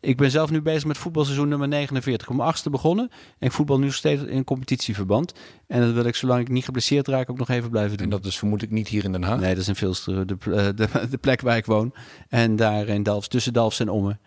Ik 0.00 0.16
ben 0.16 0.30
zelf 0.30 0.50
nu 0.50 0.62
bezig 0.62 0.84
met 0.84 0.98
voetbalseizoen 0.98 1.48
nummer 1.48 1.68
49. 1.68 2.28
Om 2.28 2.40
achtste 2.40 2.70
begonnen. 2.70 3.10
En 3.38 3.46
ik 3.46 3.52
voetbal 3.52 3.78
nu 3.78 3.84
nog 3.84 3.94
steeds 3.94 4.22
in 4.22 4.44
competitieverband. 4.44 5.32
En 5.66 5.80
dat 5.80 5.92
wil 5.92 6.04
ik, 6.04 6.14
zolang 6.14 6.40
ik 6.40 6.48
niet 6.48 6.64
geblesseerd 6.64 7.08
raak, 7.08 7.30
ook 7.30 7.38
nog 7.38 7.48
even 7.48 7.70
blijven 7.70 7.96
doen. 7.96 8.06
En 8.06 8.12
dat 8.12 8.24
is 8.24 8.38
vermoed 8.38 8.62
ik 8.62 8.70
niet 8.70 8.88
hier 8.88 9.04
in 9.04 9.12
Den 9.12 9.22
Haag. 9.22 9.40
Nee, 9.40 9.54
dat 9.54 9.62
is 9.62 9.68
in 9.68 9.74
Vilster, 9.74 10.26
de, 10.26 10.36
eh, 10.40 10.66
de, 10.74 10.88
de 11.10 11.18
plek 11.18 11.40
waar 11.40 11.56
ik 11.56 11.66
woon. 11.66 11.94
En 12.28 12.56
daar 12.56 12.88
in 12.88 13.02
Dalfs, 13.02 13.28
tussen 13.28 13.52
Dalfs 13.52 13.80
en 13.80 13.88
Ommen. 13.88 14.20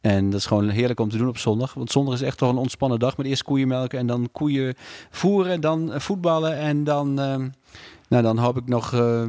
En 0.00 0.30
dat 0.30 0.38
is 0.40 0.46
gewoon 0.46 0.68
heerlijk 0.68 1.00
om 1.00 1.08
te 1.10 1.16
doen 1.16 1.28
op 1.28 1.38
zondag. 1.38 1.74
Want 1.74 1.90
zondag 1.90 2.14
is 2.14 2.22
echt 2.22 2.38
toch 2.38 2.50
een 2.50 2.56
ontspannen 2.56 2.98
dag. 2.98 3.16
Met 3.16 3.26
eerst 3.26 3.42
koeien 3.42 3.68
melken 3.68 3.98
en 3.98 4.06
dan 4.06 4.28
koeien 4.32 4.74
voeren. 5.10 5.60
Dan 5.60 5.92
eh, 5.92 6.00
voetballen 6.00 6.56
en 6.56 6.84
dan... 6.84 7.20
ehm, 7.20 7.48
nou, 8.08 8.22
dan 8.22 8.38
hoop 8.38 8.56
ik 8.56 8.66
nog 8.68 8.92
eh, 8.94 9.22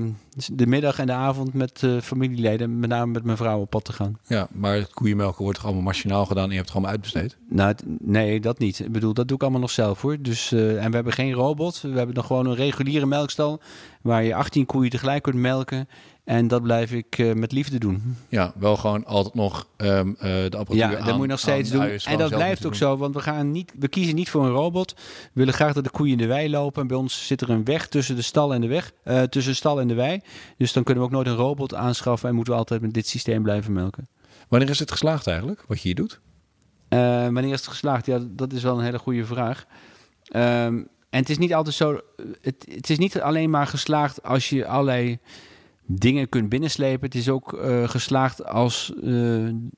de 0.54 0.68
middag 0.68 1.00
en 1.00 1.06
de 1.06 1.12
avond 1.14 1.54
met 1.54 1.84
eh, 1.84 1.98
familieleden, 2.02 2.80
met 2.80 2.90
name 2.90 3.12
met 3.12 3.24
mijn 3.24 3.38
vrouw, 3.38 3.60
op 3.60 3.70
pad 3.70 3.86
te 3.86 3.94
gaan. 3.94 4.18
Ja, 4.28 4.48
maar 4.52 4.74
het 4.76 4.94
koeienmelken 4.94 5.42
wordt 5.44 5.56
toch 5.58 5.66
allemaal 5.66 5.84
machinaal 5.84 6.26
gedaan 6.26 6.44
en 6.44 6.50
je 6.50 6.56
hebt 6.56 6.68
het 6.68 6.76
gewoon 6.78 6.92
uitbesteed? 6.92 7.38
Nou, 7.50 7.68
het- 7.70 7.84
nee, 8.00 8.40
dat 8.40 8.60
niet. 8.60 8.80
Ik 8.80 8.92
bedoel, 8.92 9.14
dat 9.14 9.28
doe 9.28 9.36
ik 9.36 9.42
allemaal 9.44 9.62
nog 9.62 9.72
zelf 9.72 10.02
hoor. 10.02 10.18
Dus, 10.22 10.52
eh, 10.52 10.84
en 10.84 10.90
we 10.90 10.96
hebben 10.96 11.14
geen 11.14 11.34
robot. 11.34 11.82
We 11.82 11.98
hebben 11.98 12.16
nog 12.16 12.26
gewoon 12.26 12.46
een 12.46 12.56
reguliere 12.56 13.06
melkstal 13.06 13.62
waar 14.02 14.24
je 14.24 14.36
18 14.36 14.66
koeien 14.66 14.90
tegelijk 14.92 15.24
kunt 15.24 15.36
melken. 15.36 15.88
En 16.24 16.48
dat 16.48 16.62
blijf 16.64 16.92
ik 16.92 17.18
eh, 17.18 17.34
met 17.34 17.52
liefde 17.52 17.78
doen. 17.80 18.16
Ja, 18.30 18.54
wel 18.56 18.78
gewoon 18.78 19.06
altijd 19.06 19.36
nog 19.36 19.68
ehm, 19.78 20.08
eh, 20.10 20.14
de 20.20 20.44
apparatuur 20.44 20.76
Ja, 20.76 20.98
aan- 20.98 21.06
dat 21.06 21.14
moet 21.14 21.24
je 21.24 21.30
nog 21.32 21.40
steeds 21.40 21.70
doen. 21.70 21.82
En 21.84 22.18
dat 22.18 22.30
blijft 22.30 22.66
ook 22.66 22.76
zo, 22.76 22.98
want 22.98 23.14
we, 23.14 23.22
gaan 23.22 23.52
niet, 23.52 23.72
we 23.80 23.88
kiezen 23.88 24.16
niet 24.16 24.30
voor 24.30 24.46
een 24.46 24.52
robot. 24.52 24.94
We 24.98 25.30
willen 25.34 25.54
graag 25.54 25.74
dat 25.74 25.84
de 25.84 25.90
koeien 25.90 26.12
in 26.12 26.18
de 26.18 26.26
wei 26.28 26.50
lopen. 26.50 26.82
En 26.82 26.88
bij 26.88 26.98
ons 26.98 27.28
zit 27.28 27.42
er 27.42 27.50
een 27.50 27.64
weg 27.64 27.88
tussen 27.88 28.16
de 28.16 28.22
stal 28.22 28.54
en 28.54 28.62
de 28.62 28.68
weg, 28.68 28.92
eh, 29.04 29.22
tussen 29.22 29.52
de 29.52 29.58
stal 29.58 29.80
en 29.80 29.88
de 29.88 29.94
wei. 29.94 30.20
Dus 30.58 30.74
dan 30.74 30.84
kunnen 30.84 31.04
we 31.04 31.10
ook 31.10 31.16
nooit 31.16 31.28
een 31.28 31.36
robot 31.46 31.74
aanschaffen 31.76 32.30
en 32.30 32.36
moeten 32.36 32.54
we 32.54 32.60
altijd 32.60 32.82
met 32.82 32.94
dit 32.94 33.08
systeem 33.08 33.44
blijven 33.44 33.74
melken. 33.74 34.08
Wanneer 34.48 34.70
is 34.70 34.80
het 34.80 34.92
geslaagd 34.92 35.28
eigenlijk, 35.28 35.64
wat 35.68 35.78
je 35.78 35.84
hier 35.88 35.96
doet? 35.96 36.20
Wanneer 36.90 37.44
is 37.52 37.60
het 37.60 37.68
geslaagd? 37.68 38.06
Ja, 38.06 38.20
dat 38.30 38.54
is 38.54 38.64
wel 38.64 38.78
een 38.78 38.84
hele 38.84 39.00
goede 39.00 39.26
vraag. 39.26 39.66
Ehm, 40.24 40.76
en 41.10 41.20
het 41.20 41.30
is 41.30 41.38
niet 41.38 41.54
altijd 41.54 41.76
zo. 41.76 42.00
Het, 42.42 42.66
het 42.74 42.90
is 42.90 42.98
niet 42.98 43.22
alleen 43.22 43.50
maar 43.50 43.68
geslaagd 43.68 44.24
als 44.24 44.50
je 44.50 44.66
allerlei 44.68 45.20
dingen 45.86 46.30
kunt 46.30 46.50
binnenslepen. 46.50 47.06
Het 47.06 47.16
is 47.16 47.30
ook 47.30 47.54
eh, 47.54 47.90
geslaagd 47.90 48.46
als 48.46 48.94
eh, 48.96 49.04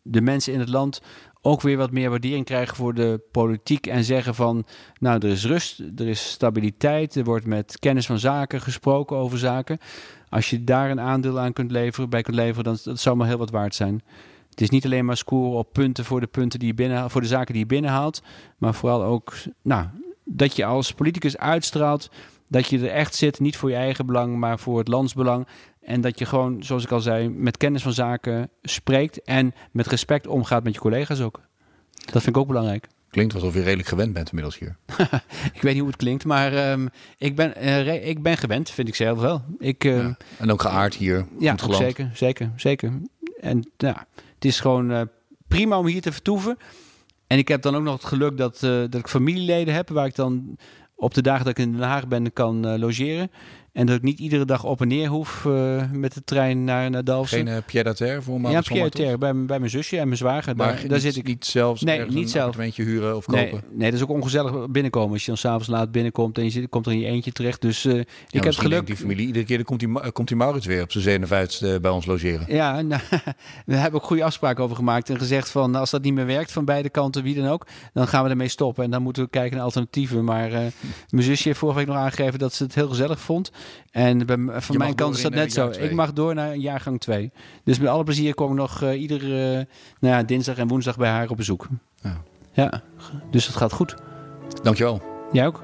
de 0.03 0.21
mensen 0.21 0.53
in 0.53 0.59
het 0.59 0.69
land 0.69 1.01
ook 1.45 1.61
weer 1.61 1.77
wat 1.77 1.91
meer 1.91 2.09
waardering 2.09 2.45
krijgen 2.45 2.75
voor 2.75 2.93
de 2.93 3.21
politiek 3.31 3.87
en 3.87 4.03
zeggen 4.03 4.35
van, 4.35 4.65
nou, 4.99 5.19
er 5.19 5.31
is 5.31 5.45
rust, 5.45 5.79
er 5.95 6.07
is 6.07 6.31
stabiliteit, 6.31 7.15
er 7.15 7.23
wordt 7.23 7.45
met 7.45 7.79
kennis 7.79 8.05
van 8.05 8.19
zaken 8.19 8.61
gesproken 8.61 9.17
over 9.17 9.37
zaken. 9.37 9.77
Als 10.29 10.49
je 10.49 10.63
daar 10.63 10.91
een 10.91 10.99
aandeel 10.99 11.39
aan 11.39 11.53
kunt 11.53 11.71
leveren, 11.71 12.09
bij 12.09 12.21
kunt 12.21 12.35
leveren, 12.35 12.63
dan 12.63 12.77
dat 12.83 12.99
zou 12.99 13.15
maar 13.15 13.27
heel 13.27 13.37
wat 13.37 13.49
waard 13.49 13.75
zijn. 13.75 14.01
Het 14.49 14.61
is 14.61 14.69
niet 14.69 14.85
alleen 14.85 15.05
maar 15.05 15.17
scoren 15.17 15.57
op 15.57 15.73
punten 15.73 16.05
voor 16.05 16.19
de 16.19 16.27
punten 16.27 16.59
die 16.59 16.67
je 16.67 16.73
binnen, 16.73 17.09
voor 17.09 17.21
de 17.21 17.27
zaken 17.27 17.53
die 17.53 17.61
je 17.61 17.67
binnenhaalt, 17.67 18.21
maar 18.57 18.73
vooral 18.73 19.03
ook, 19.03 19.33
nou, 19.61 19.85
dat 20.23 20.55
je 20.55 20.65
als 20.65 20.93
politicus 20.93 21.37
uitstraalt 21.37 22.09
dat 22.47 22.67
je 22.67 22.79
er 22.79 22.89
echt 22.89 23.15
zit, 23.15 23.39
niet 23.39 23.57
voor 23.57 23.69
je 23.69 23.75
eigen 23.75 24.05
belang, 24.05 24.37
maar 24.37 24.59
voor 24.59 24.77
het 24.77 24.87
landsbelang. 24.87 25.47
En 25.85 26.01
dat 26.01 26.19
je 26.19 26.25
gewoon, 26.25 26.63
zoals 26.63 26.83
ik 26.83 26.91
al 26.91 26.99
zei, 26.99 27.29
met 27.29 27.57
kennis 27.57 27.81
van 27.81 27.93
zaken 27.93 28.49
spreekt 28.61 29.21
en 29.21 29.53
met 29.71 29.87
respect 29.87 30.27
omgaat 30.27 30.63
met 30.63 30.73
je 30.73 30.79
collega's 30.79 31.21
ook. 31.21 31.41
Dat 31.91 32.23
vind 32.23 32.35
ik 32.35 32.37
ook 32.37 32.47
belangrijk. 32.47 32.87
Klinkt 33.09 33.33
alsof 33.33 33.53
je 33.53 33.61
redelijk 33.61 33.87
gewend 33.87 34.13
bent 34.13 34.27
inmiddels 34.29 34.59
hier. 34.59 34.77
Ik 35.53 35.61
weet 35.61 35.71
niet 35.73 35.81
hoe 35.81 35.87
het 35.87 35.95
klinkt, 35.95 36.25
maar 36.25 36.53
ehm, 36.53 36.87
ik, 37.17 37.35
ben, 37.35 37.55
eh, 37.55 38.07
ik 38.07 38.21
ben 38.21 38.37
gewend, 38.37 38.69
vind 38.69 38.87
ik 38.87 38.95
zelf 38.95 39.19
wel. 39.19 39.41
Ik, 39.59 39.83
ehm, 39.83 39.97
Ja. 39.97 40.17
En 40.37 40.51
ook 40.51 40.61
geaard 40.61 40.95
hier, 40.95 41.25
ja, 41.39 41.55
goed 41.57 41.75
zeker, 41.75 42.09
zeker, 42.13 42.51
zeker. 42.55 42.91
En 43.39 43.71
ja, 43.77 44.05
het 44.35 44.45
is 44.45 44.59
gewoon 44.59 44.91
eh, 44.91 45.01
prima 45.47 45.77
om 45.77 45.85
hier 45.85 46.01
te 46.01 46.11
vertoeven. 46.11 46.57
En 47.27 47.37
ik 47.37 47.47
heb 47.47 47.61
dan 47.61 47.75
ook 47.75 47.83
nog 47.83 47.93
het 47.93 48.05
geluk 48.05 48.37
dat, 48.37 48.55
eh, 48.55 48.69
dat 48.69 48.95
ik 48.95 49.07
familieleden 49.07 49.73
heb 49.73 49.89
waar 49.89 50.05
ik 50.05 50.15
dan 50.15 50.57
op 50.95 51.13
de 51.13 51.21
dagen 51.21 51.45
dat 51.45 51.57
ik 51.57 51.65
in 51.65 51.71
Den 51.71 51.81
Haag 51.81 52.07
ben 52.07 52.33
kan 52.33 52.77
logeren. 52.79 53.31
En 53.73 53.86
dat 53.86 53.95
ik 53.95 54.01
niet 54.01 54.19
iedere 54.19 54.45
dag 54.45 54.63
op 54.63 54.81
en 54.81 54.88
neer 54.88 55.07
hoef 55.07 55.43
uh, 55.47 55.83
met 55.91 56.13
de 56.13 56.23
trein 56.23 56.63
naar, 56.63 56.89
naar 56.89 57.03
Dalfsen. 57.03 57.38
Geen 57.38 57.55
uh, 57.55 57.62
Pierre 57.65 57.89
d'Ater 57.89 58.23
voor 58.23 58.39
Ja, 58.41 58.62
Pierre 58.62 58.89
d'Ater 58.89 59.17
bij, 59.17 59.33
bij 59.36 59.59
mijn 59.59 59.71
zusje 59.71 59.97
en 59.97 60.05
mijn 60.05 60.17
zwager. 60.17 60.55
Maar 60.55 60.67
daar, 60.67 60.79
niet, 60.81 60.89
daar 60.89 60.99
zit 60.99 61.15
ik 61.15 61.27
niet 61.27 61.45
zelfs 61.45 61.81
nee, 61.81 61.99
niet 61.99 62.07
niet 62.07 62.23
een 62.23 62.29
zelf. 62.29 62.45
appartementje 62.45 62.83
huren 62.83 63.15
of 63.15 63.25
kopen? 63.25 63.63
Nee, 63.71 63.89
dat 63.89 63.93
is 63.93 64.01
ook 64.01 64.09
ongezellig 64.09 64.69
binnenkomen. 64.69 65.12
Als 65.12 65.21
je 65.21 65.27
dan 65.27 65.38
s'avonds 65.38 65.67
laat 65.67 65.91
binnenkomt 65.91 66.38
en 66.38 66.43
je 66.43 66.49
zit, 66.49 66.69
komt 66.69 66.86
er 66.86 66.91
in 66.91 66.99
je 66.99 67.05
eentje 67.05 67.31
terecht. 67.31 67.62
Dus 67.62 67.86
uh, 67.86 67.99
ik 68.29 68.43
heb 68.43 68.53
geluk... 68.53 68.86
die 68.86 68.95
familie, 68.95 69.27
iedere 69.27 69.45
keer 69.45 69.63
komt 69.63 69.79
die, 69.79 70.12
komt 70.12 70.27
die 70.27 70.38
Maurits 70.38 70.65
weer 70.65 70.83
op 70.83 70.91
zijn 70.91 71.03
57 71.03 71.81
bij 71.81 71.91
ons 71.91 72.05
logeren. 72.05 72.45
Ja, 72.47 72.81
nou, 72.81 73.01
we 73.65 73.75
hebben 73.75 74.01
ook 74.01 74.07
goede 74.07 74.23
afspraken 74.23 74.63
over 74.63 74.75
gemaakt. 74.75 75.09
En 75.09 75.17
gezegd 75.17 75.49
van, 75.49 75.75
als 75.75 75.89
dat 75.89 76.01
niet 76.01 76.13
meer 76.13 76.25
werkt 76.25 76.51
van 76.51 76.65
beide 76.65 76.89
kanten, 76.89 77.23
wie 77.23 77.36
dan 77.36 77.47
ook, 77.47 77.67
dan 77.93 78.07
gaan 78.07 78.23
we 78.23 78.29
ermee 78.29 78.47
stoppen. 78.47 78.83
En 78.83 78.91
dan 78.91 79.01
moeten 79.01 79.23
we 79.23 79.29
kijken 79.29 79.55
naar 79.55 79.65
alternatieven. 79.65 80.23
Maar 80.23 80.49
mijn 80.49 81.23
zusje 81.23 81.47
heeft 81.47 81.59
vorige 81.59 81.77
week 81.77 81.88
nog 81.88 81.97
aangegeven 81.97 82.39
dat 82.39 82.53
ze 82.53 82.63
het 82.63 82.75
heel 82.75 82.89
gezellig 82.89 83.19
vond. 83.19 83.51
En 83.91 84.26
bij, 84.26 84.62
van 84.62 84.78
mijn 84.78 84.95
kant 84.95 85.15
is 85.15 85.21
dat 85.21 85.34
net 85.34 85.54
zo. 85.54 85.67
Ik 85.67 85.93
mag 85.93 86.13
door 86.13 86.36
naar 86.36 86.56
jaargang 86.56 86.99
2. 86.99 87.32
Dus 87.63 87.80
met 87.80 87.89
alle 87.89 88.04
plezier 88.04 88.34
kom 88.34 88.49
ik 88.49 88.58
nog 88.58 88.82
uh, 88.82 89.02
iedere 89.02 89.28
uh, 89.28 89.65
nou 89.99 90.15
ja, 90.15 90.23
dinsdag 90.23 90.58
en 90.58 90.67
woensdag 90.67 90.97
bij 90.97 91.10
haar 91.10 91.30
op 91.30 91.38
bezoek. 91.38 91.67
Ja. 92.02 92.21
ja, 92.52 92.82
dus 93.32 93.47
het 93.47 93.56
gaat 93.56 93.73
goed. 93.73 93.95
Dankjewel. 94.63 95.02
Jij 95.32 95.47
ook. 95.47 95.63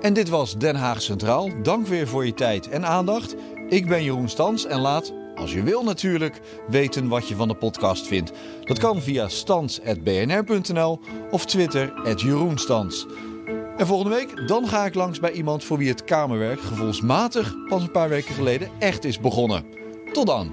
En 0.00 0.12
dit 0.12 0.28
was 0.28 0.58
Den 0.58 0.76
Haag 0.76 1.02
Centraal. 1.02 1.62
Dank 1.62 1.86
weer 1.86 2.08
voor 2.08 2.26
je 2.26 2.34
tijd 2.34 2.68
en 2.68 2.86
aandacht. 2.86 3.34
Ik 3.68 3.88
ben 3.88 4.04
Jeroen 4.04 4.28
Stans 4.28 4.66
en 4.66 4.80
laat, 4.80 5.12
als 5.34 5.52
je 5.52 5.62
wil 5.62 5.84
natuurlijk, 5.84 6.40
weten 6.68 7.08
wat 7.08 7.28
je 7.28 7.34
van 7.34 7.48
de 7.48 7.54
podcast 7.54 8.06
vindt. 8.06 8.32
Dat 8.64 8.78
kan 8.78 9.00
via 9.02 9.28
stans.bnr.nl 9.28 11.00
of 11.30 11.46
Twitter 11.46 12.14
@jeroenstans. 12.16 13.06
En 13.80 13.86
volgende 13.86 14.16
week, 14.16 14.48
dan 14.48 14.68
ga 14.68 14.84
ik 14.84 14.94
langs 14.94 15.20
bij 15.20 15.32
iemand 15.32 15.64
voor 15.64 15.78
wie 15.78 15.88
het 15.88 16.04
kamerwerk 16.04 16.60
gevoelsmatig 16.60 17.54
pas 17.68 17.82
een 17.82 17.90
paar 17.90 18.08
weken 18.08 18.34
geleden 18.34 18.70
echt 18.78 19.04
is 19.04 19.20
begonnen. 19.20 19.64
Tot 20.12 20.26
dan! 20.26 20.52